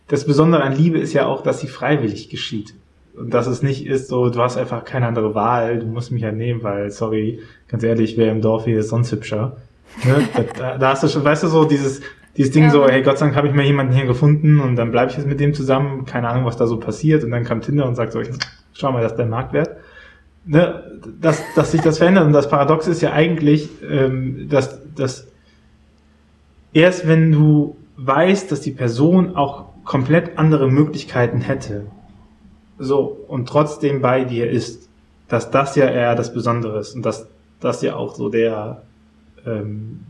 das 0.07 0.25
Besondere 0.25 0.63
an 0.63 0.75
Liebe 0.75 0.99
ist 0.99 1.13
ja 1.13 1.25
auch, 1.25 1.43
dass 1.43 1.59
sie 1.59 1.67
freiwillig 1.67 2.29
geschieht. 2.29 2.73
Und 3.15 3.33
dass 3.33 3.47
es 3.47 3.61
nicht 3.61 3.85
ist 3.85 4.07
so, 4.07 4.29
du 4.29 4.39
hast 4.39 4.57
einfach 4.57 4.85
keine 4.85 5.07
andere 5.07 5.35
Wahl, 5.35 5.79
du 5.79 5.85
musst 5.85 6.11
mich 6.11 6.23
ja 6.23 6.31
nehmen, 6.31 6.63
weil, 6.63 6.89
sorry, 6.89 7.39
ganz 7.67 7.83
ehrlich, 7.83 8.17
wer 8.17 8.31
im 8.31 8.41
Dorf 8.41 8.65
hier 8.65 8.79
ist 8.79 8.89
sonst 8.89 9.11
hübscher. 9.11 9.57
Ne? 10.03 10.27
da, 10.57 10.77
da, 10.77 10.89
hast 10.89 11.03
du 11.03 11.07
schon, 11.07 11.23
weißt 11.23 11.43
du, 11.43 11.47
so 11.47 11.65
dieses, 11.65 12.01
dieses 12.35 12.51
Ding 12.51 12.63
ja. 12.63 12.69
so, 12.71 12.87
hey, 12.87 13.03
Gott 13.03 13.19
sei 13.19 13.27
Dank 13.27 13.37
habe 13.37 13.47
ich 13.47 13.53
mal 13.53 13.65
jemanden 13.65 13.93
hier 13.93 14.05
gefunden 14.05 14.59
und 14.59 14.75
dann 14.75 14.91
bleibe 14.91 15.11
ich 15.11 15.17
jetzt 15.17 15.27
mit 15.27 15.39
dem 15.39 15.53
zusammen, 15.53 16.05
keine 16.05 16.27
Ahnung, 16.27 16.45
was 16.45 16.57
da 16.57 16.65
so 16.65 16.79
passiert 16.79 17.23
und 17.23 17.31
dann 17.31 17.43
kam 17.43 17.61
Tinder 17.61 17.85
und 17.85 17.95
sagt 17.95 18.13
so, 18.13 18.21
schau 18.73 18.91
mal, 18.91 19.03
das 19.03 19.11
ist 19.11 19.19
dein 19.19 19.29
Marktwert. 19.29 19.77
Ne? 20.45 20.83
Dass, 21.21 21.41
dass 21.55 21.71
sich 21.71 21.81
das 21.81 21.99
verändert 21.99 22.25
und 22.25 22.33
das 22.33 22.49
Paradox 22.49 22.87
ist 22.87 23.01
ja 23.01 23.13
eigentlich, 23.13 23.69
ähm, 23.87 24.47
dass, 24.49 24.79
dass 24.95 25.27
erst 26.73 27.07
wenn 27.07 27.31
du 27.31 27.77
weißt, 27.97 28.51
dass 28.51 28.61
die 28.61 28.71
Person 28.71 29.35
auch 29.35 29.65
komplett 29.85 30.37
andere 30.37 30.69
Möglichkeiten 30.69 31.41
hätte, 31.41 31.85
so 32.77 33.25
und 33.27 33.47
trotzdem 33.47 34.01
bei 34.01 34.23
dir 34.23 34.49
ist, 34.49 34.89
dass 35.27 35.51
das 35.51 35.75
ja 35.75 35.89
eher 35.89 36.15
das 36.15 36.33
Besondere 36.33 36.79
ist 36.79 36.95
und 36.95 37.03
dass 37.03 37.27
das 37.59 37.81
ja 37.81 37.95
auch 37.95 38.15
so 38.15 38.29
der, 38.29 38.83
ähm, 39.45 40.01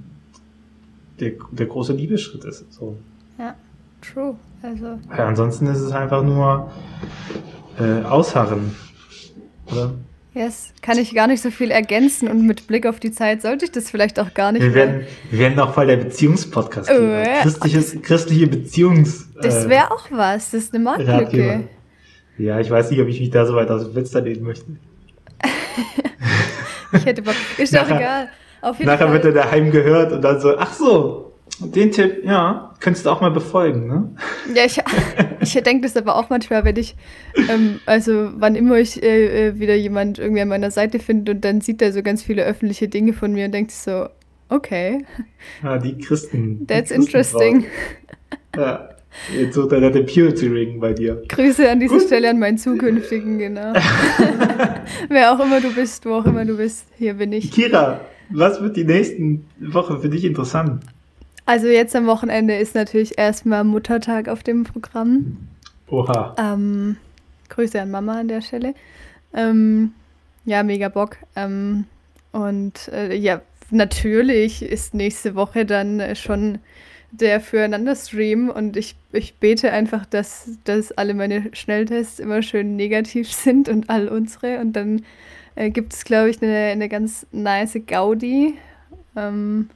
der, 1.19 1.33
der 1.51 1.65
große 1.65 1.93
Liebesschritt 1.93 2.45
ist. 2.45 2.71
So. 2.73 2.97
Ja, 3.37 3.55
true. 4.01 4.35
Also. 4.61 4.99
Ja, 5.09 5.27
ansonsten 5.27 5.67
ist 5.67 5.81
es 5.81 5.91
einfach 5.91 6.23
nur 6.23 6.71
äh, 7.79 8.03
Ausharren. 8.03 8.75
Oder? 9.71 9.93
Yes, 10.33 10.73
kann 10.81 10.97
ich 10.97 11.13
gar 11.13 11.27
nicht 11.27 11.43
so 11.43 11.51
viel 11.51 11.69
ergänzen 11.69 12.27
und 12.27 12.47
mit 12.47 12.65
Blick 12.65 12.87
auf 12.87 12.99
die 12.99 13.11
Zeit 13.11 13.43
sollte 13.43 13.65
ich 13.65 13.71
das 13.71 13.91
vielleicht 13.91 14.19
auch 14.19 14.33
gar 14.33 14.51
nicht. 14.51 14.63
Wir 14.63 14.73
werden, 14.73 15.05
wir 15.29 15.39
werden 15.39 15.59
auch 15.59 15.75
voll 15.75 15.85
der 15.85 15.97
Beziehungspodcast 15.97 16.89
oh, 16.89 17.01
ja. 17.01 17.41
Christliches, 17.43 18.01
christliche 18.01 18.47
Beziehungs. 18.47 19.29
Das 19.39 19.69
wäre 19.69 19.91
auch 19.91 20.09
was, 20.09 20.49
das 20.49 20.63
ist 20.63 20.73
eine 20.73 20.83
Marktlücke. 20.83 21.67
Ja, 22.37 22.59
ich 22.59 22.69
weiß 22.69 22.91
nicht, 22.91 22.99
ob 23.01 23.07
ich 23.07 23.19
mich 23.19 23.29
da 23.29 23.45
so 23.45 23.55
weit 23.55 23.69
aus 23.69 23.83
dem 23.83 23.93
Fenster 23.93 24.21
lehnen 24.21 24.43
möchte. 24.43 24.65
ich 26.93 27.05
hätte 27.05 27.21
Bock. 27.21 27.35
Ist 27.57 27.75
doch 27.75 27.85
egal. 27.85 28.29
Auf 28.61 28.79
jeden 28.79 28.89
nachher 28.89 29.07
Fall. 29.07 29.13
wird 29.13 29.25
er 29.25 29.31
daheim 29.33 29.71
gehört 29.71 30.13
und 30.13 30.21
dann 30.21 30.39
so, 30.39 30.57
ach 30.57 30.73
so, 30.73 31.33
den 31.59 31.91
Tipp, 31.91 32.23
ja, 32.23 32.73
könntest 32.79 33.05
du 33.05 33.09
auch 33.09 33.21
mal 33.21 33.29
befolgen, 33.29 33.87
ne? 33.87 34.15
Ja, 34.55 34.65
ich, 34.65 34.79
ich 35.41 35.53
denke 35.63 35.81
das 35.81 35.97
aber 35.97 36.15
auch 36.15 36.29
manchmal, 36.29 36.63
wenn 36.63 36.77
ich, 36.77 36.95
ähm, 37.49 37.79
also 37.85 38.31
wann 38.35 38.55
immer 38.55 38.77
ich 38.77 39.03
äh, 39.03 39.49
äh, 39.49 39.59
wieder 39.59 39.75
jemand 39.75 40.17
irgendwie 40.17 40.41
an 40.41 40.47
meiner 40.47 40.71
Seite 40.71 40.99
finde 40.99 41.33
und 41.33 41.41
dann 41.41 41.61
sieht 41.61 41.81
er 41.81 41.91
so 41.91 42.01
ganz 42.01 42.23
viele 42.23 42.43
öffentliche 42.43 42.87
Dinge 42.87 43.13
von 43.13 43.33
mir 43.33 43.45
und 43.45 43.51
denkt 43.51 43.71
sich 43.71 43.81
so, 43.81 44.07
okay. 44.49 45.05
Ah, 45.61 45.77
die 45.77 45.97
Christen. 45.97 46.65
That's 46.67 46.89
die 46.89 46.95
Christen 46.95 47.01
interesting. 47.01 47.65
Ja. 48.55 48.89
Jetzt 49.37 49.55
sucht 49.55 49.71
er 49.71 49.89
den 49.89 50.05
Purity 50.05 50.47
Ring 50.47 50.79
bei 50.79 50.93
dir. 50.93 51.21
Grüße 51.27 51.69
an 51.69 51.79
dieser 51.79 51.97
Gut. 51.97 52.07
Stelle 52.07 52.29
an 52.29 52.39
meinen 52.39 52.57
zukünftigen, 52.57 53.37
genau. 53.37 53.73
Wer 55.09 55.31
auch 55.31 55.39
immer 55.39 55.61
du 55.61 55.73
bist, 55.73 56.05
wo 56.05 56.15
auch 56.15 56.25
immer 56.25 56.45
du 56.45 56.57
bist, 56.57 56.87
hier 56.97 57.13
bin 57.15 57.31
ich. 57.33 57.51
Kira, 57.51 58.01
was 58.29 58.61
wird 58.61 58.75
die 58.75 58.83
nächsten 58.83 59.45
Wochen 59.59 59.99
für 59.99 60.09
dich 60.09 60.25
interessant? 60.25 60.83
Also 61.45 61.67
jetzt 61.67 61.95
am 61.95 62.07
Wochenende 62.07 62.55
ist 62.55 62.73
natürlich 62.73 63.17
erstmal 63.17 63.63
Muttertag 63.63 64.29
auf 64.29 64.43
dem 64.43 64.63
Programm. 64.63 65.37
Oha. 65.89 66.35
Ähm, 66.37 66.97
Grüße 67.49 67.81
an 67.81 67.91
Mama 67.91 68.19
an 68.19 68.29
der 68.29 68.41
Stelle. 68.41 68.73
Ähm, 69.33 69.91
ja, 70.45 70.63
mega 70.63 70.89
Bock. 70.89 71.17
Ähm, 71.35 71.85
und 72.31 72.87
äh, 72.89 73.13
ja, 73.15 73.41
natürlich 73.69 74.63
ist 74.63 74.93
nächste 74.93 75.35
Woche 75.35 75.65
dann 75.65 76.15
schon 76.15 76.59
der 77.19 77.39
Füreinander-Stream 77.39 78.49
und 78.49 78.75
ich, 78.75 78.95
ich 79.11 79.35
bete 79.35 79.71
einfach, 79.71 80.05
dass, 80.05 80.57
dass 80.63 80.91
alle 80.91 81.13
meine 81.13 81.49
Schnelltests 81.53 82.19
immer 82.19 82.41
schön 82.41 82.75
negativ 82.75 83.31
sind 83.31 83.69
und 83.69 83.89
all 83.89 84.07
unsere. 84.07 84.59
Und 84.59 84.73
dann 84.73 85.03
äh, 85.55 85.69
gibt 85.69 85.93
es, 85.93 86.05
glaube 86.05 86.29
ich, 86.29 86.41
eine, 86.41 86.55
eine 86.55 86.89
ganz 86.89 87.27
nice 87.31 87.77
Gaudi. 87.85 88.55
Ähm, 89.15 89.69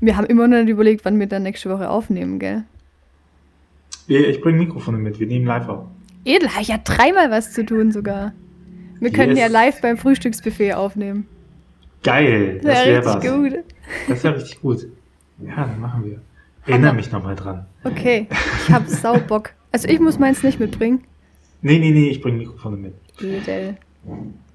wir 0.00 0.16
haben 0.16 0.26
immer 0.26 0.48
noch 0.48 0.58
nicht 0.58 0.68
überlegt, 0.68 1.04
wann 1.04 1.18
wir 1.18 1.26
dann 1.26 1.44
nächste 1.44 1.70
Woche 1.70 1.88
aufnehmen, 1.88 2.38
gell? 2.38 2.64
Ich 4.08 4.40
bringe 4.40 4.58
Mikrofone 4.58 4.98
mit, 4.98 5.18
wir 5.18 5.26
nehmen 5.26 5.46
live 5.46 5.68
auf. 5.68 5.86
Edel, 6.24 6.48
ich 6.60 6.68
ja 6.68 6.78
dreimal 6.78 7.30
was 7.30 7.52
zu 7.52 7.64
tun 7.64 7.92
sogar. 7.92 8.32
Wir 8.98 9.10
yes. 9.10 9.16
können 9.16 9.36
ja 9.36 9.46
live 9.46 9.80
beim 9.80 9.96
Frühstücksbuffet 9.96 10.74
aufnehmen. 10.74 11.28
Geil, 12.02 12.60
das 12.62 12.86
wäre 12.86 12.86
wär 12.86 13.04
was. 13.04 13.24
Gut. 13.24 13.64
Das 14.08 14.24
wäre 14.24 14.36
richtig 14.36 14.60
gut. 14.60 14.86
Ja, 15.38 15.66
dann 15.66 15.80
machen 15.80 16.04
wir. 16.04 16.20
Erinnere 16.66 16.94
mich 16.94 17.12
nochmal 17.12 17.36
dran. 17.36 17.66
Okay, 17.84 18.26
ich 18.66 18.72
hab 18.72 18.88
Saubock. 18.88 19.50
Also 19.72 19.88
ich 19.88 20.00
muss 20.00 20.18
meins 20.18 20.42
nicht 20.42 20.58
mitbringen. 20.58 21.04
Nee, 21.62 21.78
nee, 21.78 21.90
nee, 21.90 22.10
ich 22.10 22.20
bringe 22.20 22.38
Mikrofone 22.38 22.76
mit. 22.76 22.94
Edel. 23.20 23.76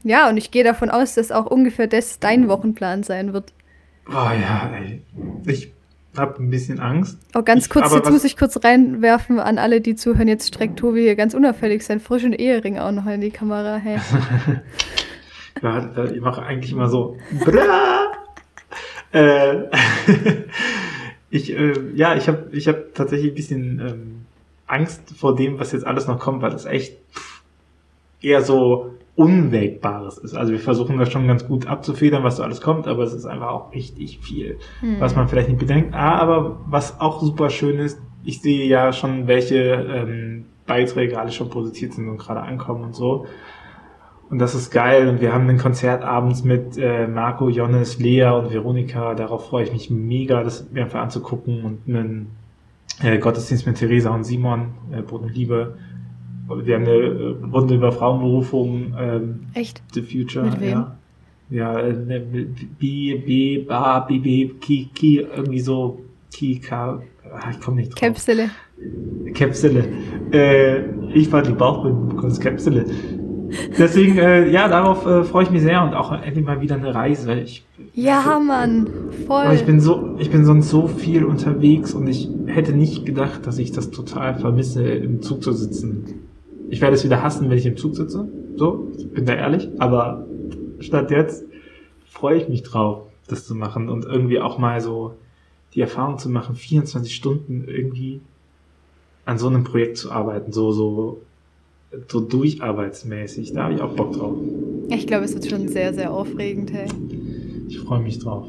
Ja, 0.04 0.30
und 0.30 0.38
ich 0.38 0.52
gehe 0.52 0.64
davon 0.64 0.90
aus, 0.90 1.16
dass 1.16 1.32
auch 1.32 1.46
ungefähr 1.46 1.88
das 1.88 2.20
dein 2.20 2.48
Wochenplan 2.48 3.04
sein 3.04 3.34
wird. 3.34 3.54
Oh 4.10 4.14
ja, 4.14 4.72
ey. 4.76 5.04
Ich 5.46 5.74
habe 6.18 6.42
ein 6.42 6.50
bisschen 6.50 6.80
Angst. 6.80 7.18
Oh, 7.36 7.44
ganz 7.44 7.66
ich, 7.66 7.70
kurz, 7.70 7.94
jetzt 7.94 8.10
muss 8.10 8.24
ich 8.24 8.36
kurz 8.36 8.64
reinwerfen 8.64 9.40
an 9.40 9.58
alle, 9.58 9.80
die 9.80 9.96
zuhören. 9.96 10.28
Jetzt 10.28 10.48
streckt 10.48 10.80
Tobi 10.80 11.02
hier 11.02 11.16
ganz 11.16 11.34
unauffällig 11.34 11.86
seinen 11.86 12.00
frischen 12.00 12.34
Ehering 12.34 12.78
auch 12.78 12.92
noch 12.92 13.06
in 13.06 13.22
die 13.22 13.32
Kamera. 13.32 13.78
Hey. 13.78 13.98
ja, 15.62 16.06
ich 16.06 16.22
mache 16.22 16.44
eigentlich 16.44 16.72
immer 16.72 16.90
so. 16.90 17.18
Äh, 19.14 19.64
ich, 21.32 21.58
äh, 21.58 21.74
ja, 21.96 22.16
ich 22.16 22.28
habe 22.28 22.50
ich 22.52 22.68
hab 22.68 22.94
tatsächlich 22.94 23.32
ein 23.32 23.36
bisschen 23.36 23.80
ähm, 23.80 24.26
Angst 24.68 25.18
vor 25.18 25.36
dem, 25.36 25.60
was 25.60 25.72
jetzt 25.72 25.88
alles 25.88 26.08
noch 26.08 26.20
kommt, 26.20 26.42
weil 26.42 26.52
das 26.52 26.66
echt 26.66 26.98
eher 28.22 28.42
so 28.42 28.92
Unwägbares 29.16 30.18
ist. 30.18 30.36
Also 30.36 30.52
wir 30.52 30.60
versuchen 30.60 30.98
das 30.98 31.12
schon 31.12 31.28
ganz 31.28 31.48
gut 31.48 31.68
abzufedern, 31.68 32.24
was 32.24 32.38
so 32.38 32.44
alles 32.44 32.62
kommt, 32.62 32.88
aber 32.88 33.04
es 33.04 33.14
ist 33.14 33.26
einfach 33.26 33.50
auch 33.50 33.74
richtig 33.74 34.20
viel, 34.20 34.58
hm. 34.82 35.00
was 35.00 35.16
man 35.16 35.28
vielleicht 35.28 35.50
nicht 35.50 35.60
bedenkt. 35.60 35.94
Ah, 35.94 36.20
aber 36.20 36.60
was 36.68 37.00
auch 37.00 37.22
super 37.22 37.50
schön 37.50 37.80
ist, 37.80 38.00
ich 38.24 38.42
sehe 38.42 38.68
ja 38.68 38.94
schon, 38.94 39.28
welche 39.28 39.58
ähm, 39.58 40.46
Beiträge 40.68 41.20
alle 41.20 41.32
schon 41.32 41.50
produziert 41.50 41.94
sind 41.94 42.08
und 42.08 42.18
gerade 42.18 42.42
ankommen 42.42 42.84
und 42.84 42.96
so. 42.96 43.26
Und 44.32 44.40
das 44.40 44.56
ist 44.56 44.72
geil. 44.72 45.10
Und 45.10 45.20
wir 45.20 45.34
haben 45.34 45.50
ein 45.50 45.58
Konzert 45.58 46.04
abends 46.04 46.46
mit 46.46 46.78
äh, 46.78 47.06
Marco, 47.06 47.50
Jonas, 47.50 48.00
Lea 48.00 48.30
und 48.30 48.52
Veronika. 48.52 49.14
Darauf 49.14 49.48
freue 49.48 49.66
ich 49.66 49.74
mich 49.74 49.90
mega, 49.90 50.42
das 50.42 50.72
mir 50.72 50.84
einfach 50.84 51.02
anzugucken. 51.02 51.66
Und 51.66 51.80
einen 51.86 52.28
äh, 53.04 53.20
Gottesdienst 53.20 53.68
mit 53.68 53.76
Theresa 53.76 54.10
und 54.10 54.24
Simon, 54.24 54.70
äh, 54.94 55.02
Brot 55.02 55.24
und 55.24 55.36
Liebe. 55.36 55.76
Wir 56.64 56.76
haben 56.76 56.84
eine 56.84 56.94
äh, 56.94 57.36
Runde 57.52 57.76
über 57.76 57.92
Frauenberufung. 57.92 58.96
Ähm, 58.98 59.40
Echt? 59.54 59.84
The 59.94 60.02
Future. 60.02 60.46
Mit 60.46 60.62
wem? 60.62 60.70
Ja. 60.70 60.98
Ja, 61.50 61.78
äh, 61.82 61.92
ne, 61.92 62.22
B, 62.22 63.16
B, 63.16 63.58
Ba, 63.58 64.00
B, 64.00 64.20
B, 64.20 64.52
Ki, 64.62 64.90
Ki, 64.96 65.28
irgendwie 65.36 65.60
so, 65.60 66.00
Ki, 66.32 66.60
K, 66.60 67.02
ah, 67.30 67.50
ich 67.52 67.60
komme 67.60 67.82
nicht 67.82 67.90
drauf. 67.90 68.00
Käpsele. 68.00 68.50
Käpsele. 69.34 69.84
Äh, 70.32 70.86
ich 71.14 71.30
war 71.30 71.42
die 71.42 71.52
Bauchbinde, 71.52 72.16
kurz 72.16 72.40
Käpsele. 72.40 72.86
Deswegen, 73.78 74.18
äh, 74.18 74.50
ja, 74.50 74.68
darauf 74.68 75.06
äh, 75.06 75.24
freue 75.24 75.44
ich 75.44 75.52
mich 75.52 75.62
sehr 75.62 75.84
und 75.84 75.94
auch 75.94 76.12
endlich 76.12 76.46
mal 76.46 76.62
wieder 76.62 76.76
eine 76.76 76.94
Reise. 76.94 77.34
Ich, 77.34 77.66
ja, 77.94 78.40
Mann, 78.40 78.88
voll. 79.28 79.54
Ich 79.54 79.66
bin 79.66 79.80
so, 79.80 80.16
ich 80.20 80.32
bin 80.32 80.46
sonst 80.46 80.70
so 80.70 80.88
viel 80.88 81.26
unterwegs 81.26 81.94
und 81.94 82.08
ich 82.08 82.30
hätte 82.48 82.74
nicht 82.74 83.06
gedacht, 83.06 83.46
dass 83.46 83.58
ich 83.58 83.72
das 83.72 83.92
total 83.92 84.36
vermisse, 84.36 84.84
im 84.84 85.22
Zug 85.22 85.44
zu 85.44 85.52
sitzen. 85.52 86.28
Ich 86.70 86.82
werde 86.82 86.96
es 86.96 87.04
wieder 87.04 87.22
hassen, 87.22 87.50
wenn 87.50 87.58
ich 87.58 87.66
im 87.66 87.78
Zug 87.78 87.96
sitze. 87.96 88.28
So, 88.56 88.88
ich 88.98 89.10
bin 89.12 89.26
da 89.26 89.34
ehrlich. 89.34 89.70
Aber 89.80 90.26
statt 90.80 91.12
jetzt 91.12 91.44
freue 92.10 92.38
ich 92.38 92.48
mich 92.48 92.64
drauf, 92.64 93.04
das 93.28 93.46
zu 93.46 93.56
machen 93.56 93.90
und 93.90 94.06
irgendwie 94.06 94.40
auch 94.40 94.58
mal 94.58 94.80
so 94.82 95.16
die 95.74 95.82
Erfahrung 95.82 96.18
zu 96.18 96.30
machen, 96.30 96.56
24 96.56 97.14
Stunden 97.14 97.66
irgendwie 97.68 98.22
an 99.26 99.38
so 99.38 99.48
einem 99.48 99.64
Projekt 99.64 99.98
zu 99.98 100.12
arbeiten, 100.12 100.52
so, 100.52 100.72
so 100.72 101.22
so 102.08 102.22
durcharbeitsmäßig. 102.22 103.54
Da 103.54 103.64
habe 103.64 103.74
ich 103.74 103.82
auch 103.82 103.96
Bock 103.96 104.14
drauf. 104.14 104.38
Ich 104.90 105.08
glaube, 105.08 105.26
es 105.26 105.34
wird 105.34 105.50
schon 105.50 105.68
sehr, 105.68 105.94
sehr 105.94 106.12
aufregend, 106.12 106.72
hey. 106.74 106.88
Ich 107.68 107.80
freue 107.80 108.02
mich 108.02 108.20
drauf. 108.20 108.48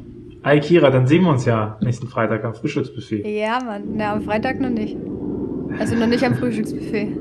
Kira, 0.61 0.91
dann 0.91 1.07
sehen 1.07 1.23
wir 1.23 1.31
uns 1.31 1.45
ja 1.45 1.79
nächsten 1.81 2.09
Freitag 2.09 2.45
am 2.45 2.55
Frühstücksbuffet. 2.55 3.25
Ja, 3.25 3.61
Mann. 3.65 3.83
Na, 3.95 4.15
am 4.15 4.23
Freitag 4.23 4.61
noch 4.61 4.71
nicht. 4.71 4.97
Also 5.79 5.95
noch 5.95 6.09
nicht 6.09 6.25
am 6.25 6.35
Frühstücksbuffet. 6.35 7.17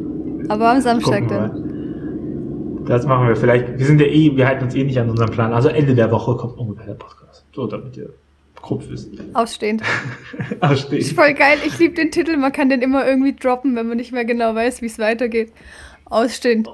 Aber 0.50 0.72
am 0.72 0.82
Samstag 0.82 1.28
dann. 1.28 2.84
Das 2.88 3.06
machen 3.06 3.28
wir 3.28 3.36
vielleicht. 3.36 3.78
Wir 3.78 3.86
sind 3.86 4.02
ja 4.02 4.08
eh, 4.08 4.36
wir 4.36 4.48
halten 4.48 4.64
uns 4.64 4.74
eh 4.74 4.84
nicht 4.84 5.00
an 5.00 5.10
unseren 5.10 5.30
Plan. 5.30 5.54
Also 5.54 5.70
Ende 5.70 5.94
der 5.94 6.12
Woche 6.12 6.36
kommt 6.36 6.58
ungefähr 6.58 6.88
der 6.88 6.94
Podcast. 6.96 7.46
So, 7.54 7.68
damit 7.68 7.96
ihr 7.96 8.10
grob 8.56 8.84
wisst. 8.90 9.12
Ausstehend. 9.34 9.84
Ausstehend. 10.60 11.04
Ist 11.04 11.14
voll 11.14 11.34
geil. 11.34 11.60
Ich 11.66 11.78
liebe 11.78 11.94
den 11.94 12.10
Titel. 12.10 12.38
Man 12.38 12.52
kann 12.52 12.70
den 12.70 12.82
immer 12.82 13.08
irgendwie 13.08 13.34
droppen, 13.34 13.76
wenn 13.76 13.88
man 13.88 13.98
nicht 13.98 14.12
mehr 14.12 14.26
genau 14.26 14.56
weiß, 14.56 14.82
wie 14.82 14.88
es 14.88 14.98
weitergeht. 14.98 15.52
Ausstehend. 16.12 16.70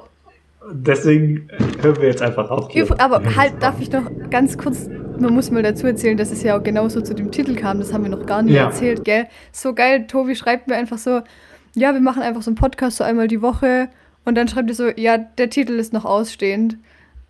Deswegen 0.71 1.47
hören 1.81 2.01
wir 2.01 2.09
jetzt 2.09 2.21
einfach 2.21 2.49
auf. 2.49 2.69
Aber 2.99 3.23
halt, 3.35 3.53
darf 3.61 3.79
ich 3.79 3.91
noch 3.91 4.09
ganz 4.29 4.57
kurz, 4.57 4.89
man 5.19 5.33
muss 5.33 5.51
mal 5.51 5.63
dazu 5.63 5.87
erzählen, 5.87 6.17
dass 6.17 6.31
es 6.31 6.43
ja 6.43 6.57
auch 6.57 6.63
genauso 6.63 7.01
zu 7.01 7.13
dem 7.13 7.31
Titel 7.31 7.55
kam, 7.55 7.79
das 7.79 7.93
haben 7.93 8.03
wir 8.03 8.09
noch 8.09 8.25
gar 8.25 8.41
nicht 8.41 8.55
ja. 8.55 8.65
erzählt, 8.65 9.05
gell? 9.05 9.27
So 9.51 9.73
geil, 9.73 10.07
Tobi 10.07 10.35
schreibt 10.35 10.67
mir 10.67 10.75
einfach 10.75 10.97
so, 10.97 11.21
ja, 11.75 11.93
wir 11.93 12.01
machen 12.01 12.23
einfach 12.23 12.41
so 12.41 12.49
einen 12.49 12.55
Podcast 12.55 12.97
so 12.97 13.03
einmal 13.03 13.27
die 13.27 13.41
Woche 13.41 13.89
und 14.25 14.35
dann 14.35 14.47
schreibt 14.47 14.69
er 14.69 14.75
so, 14.75 14.89
ja, 14.89 15.17
der 15.17 15.49
Titel 15.49 15.73
ist 15.73 15.93
noch 15.93 16.03
ausstehend. 16.03 16.77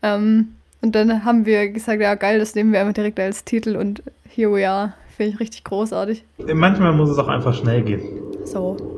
Ähm, 0.02 0.54
und 0.82 0.96
dann 0.96 1.26
haben 1.26 1.46
wir 1.46 1.70
gesagt, 1.70 2.02
ja, 2.02 2.16
geil, 2.16 2.40
das 2.40 2.56
nehmen 2.56 2.72
wir 2.72 2.80
einfach 2.80 2.94
direkt 2.94 3.20
als 3.20 3.44
Titel 3.44 3.76
und 3.76 4.02
here 4.28 4.52
we 4.52 4.68
are. 4.68 4.94
Finde 5.16 5.34
ich 5.34 5.40
richtig 5.40 5.64
großartig. 5.64 6.24
Manchmal 6.54 6.94
muss 6.94 7.10
es 7.10 7.18
auch 7.18 7.28
einfach 7.28 7.54
schnell 7.54 7.82
gehen. 7.82 8.02
So 8.46 8.97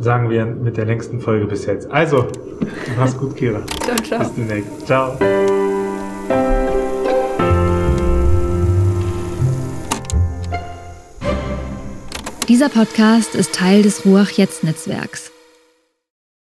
sagen 0.00 0.30
wir 0.30 0.46
mit 0.46 0.76
der 0.76 0.86
längsten 0.86 1.20
Folge 1.20 1.46
bis 1.46 1.66
jetzt. 1.66 1.90
Also, 1.90 2.26
mach's 2.96 3.16
gut, 3.16 3.36
Kira. 3.36 3.62
ciao, 3.84 3.96
ciao. 3.96 4.18
Bis 4.20 4.34
demnächst. 4.34 4.86
Ciao. 4.86 5.16
Dieser 12.48 12.68
Podcast 12.68 13.34
ist 13.34 13.54
Teil 13.54 13.82
des 13.82 14.06
Ruach 14.06 14.30
Jetzt 14.30 14.62
Netzwerks. 14.62 15.32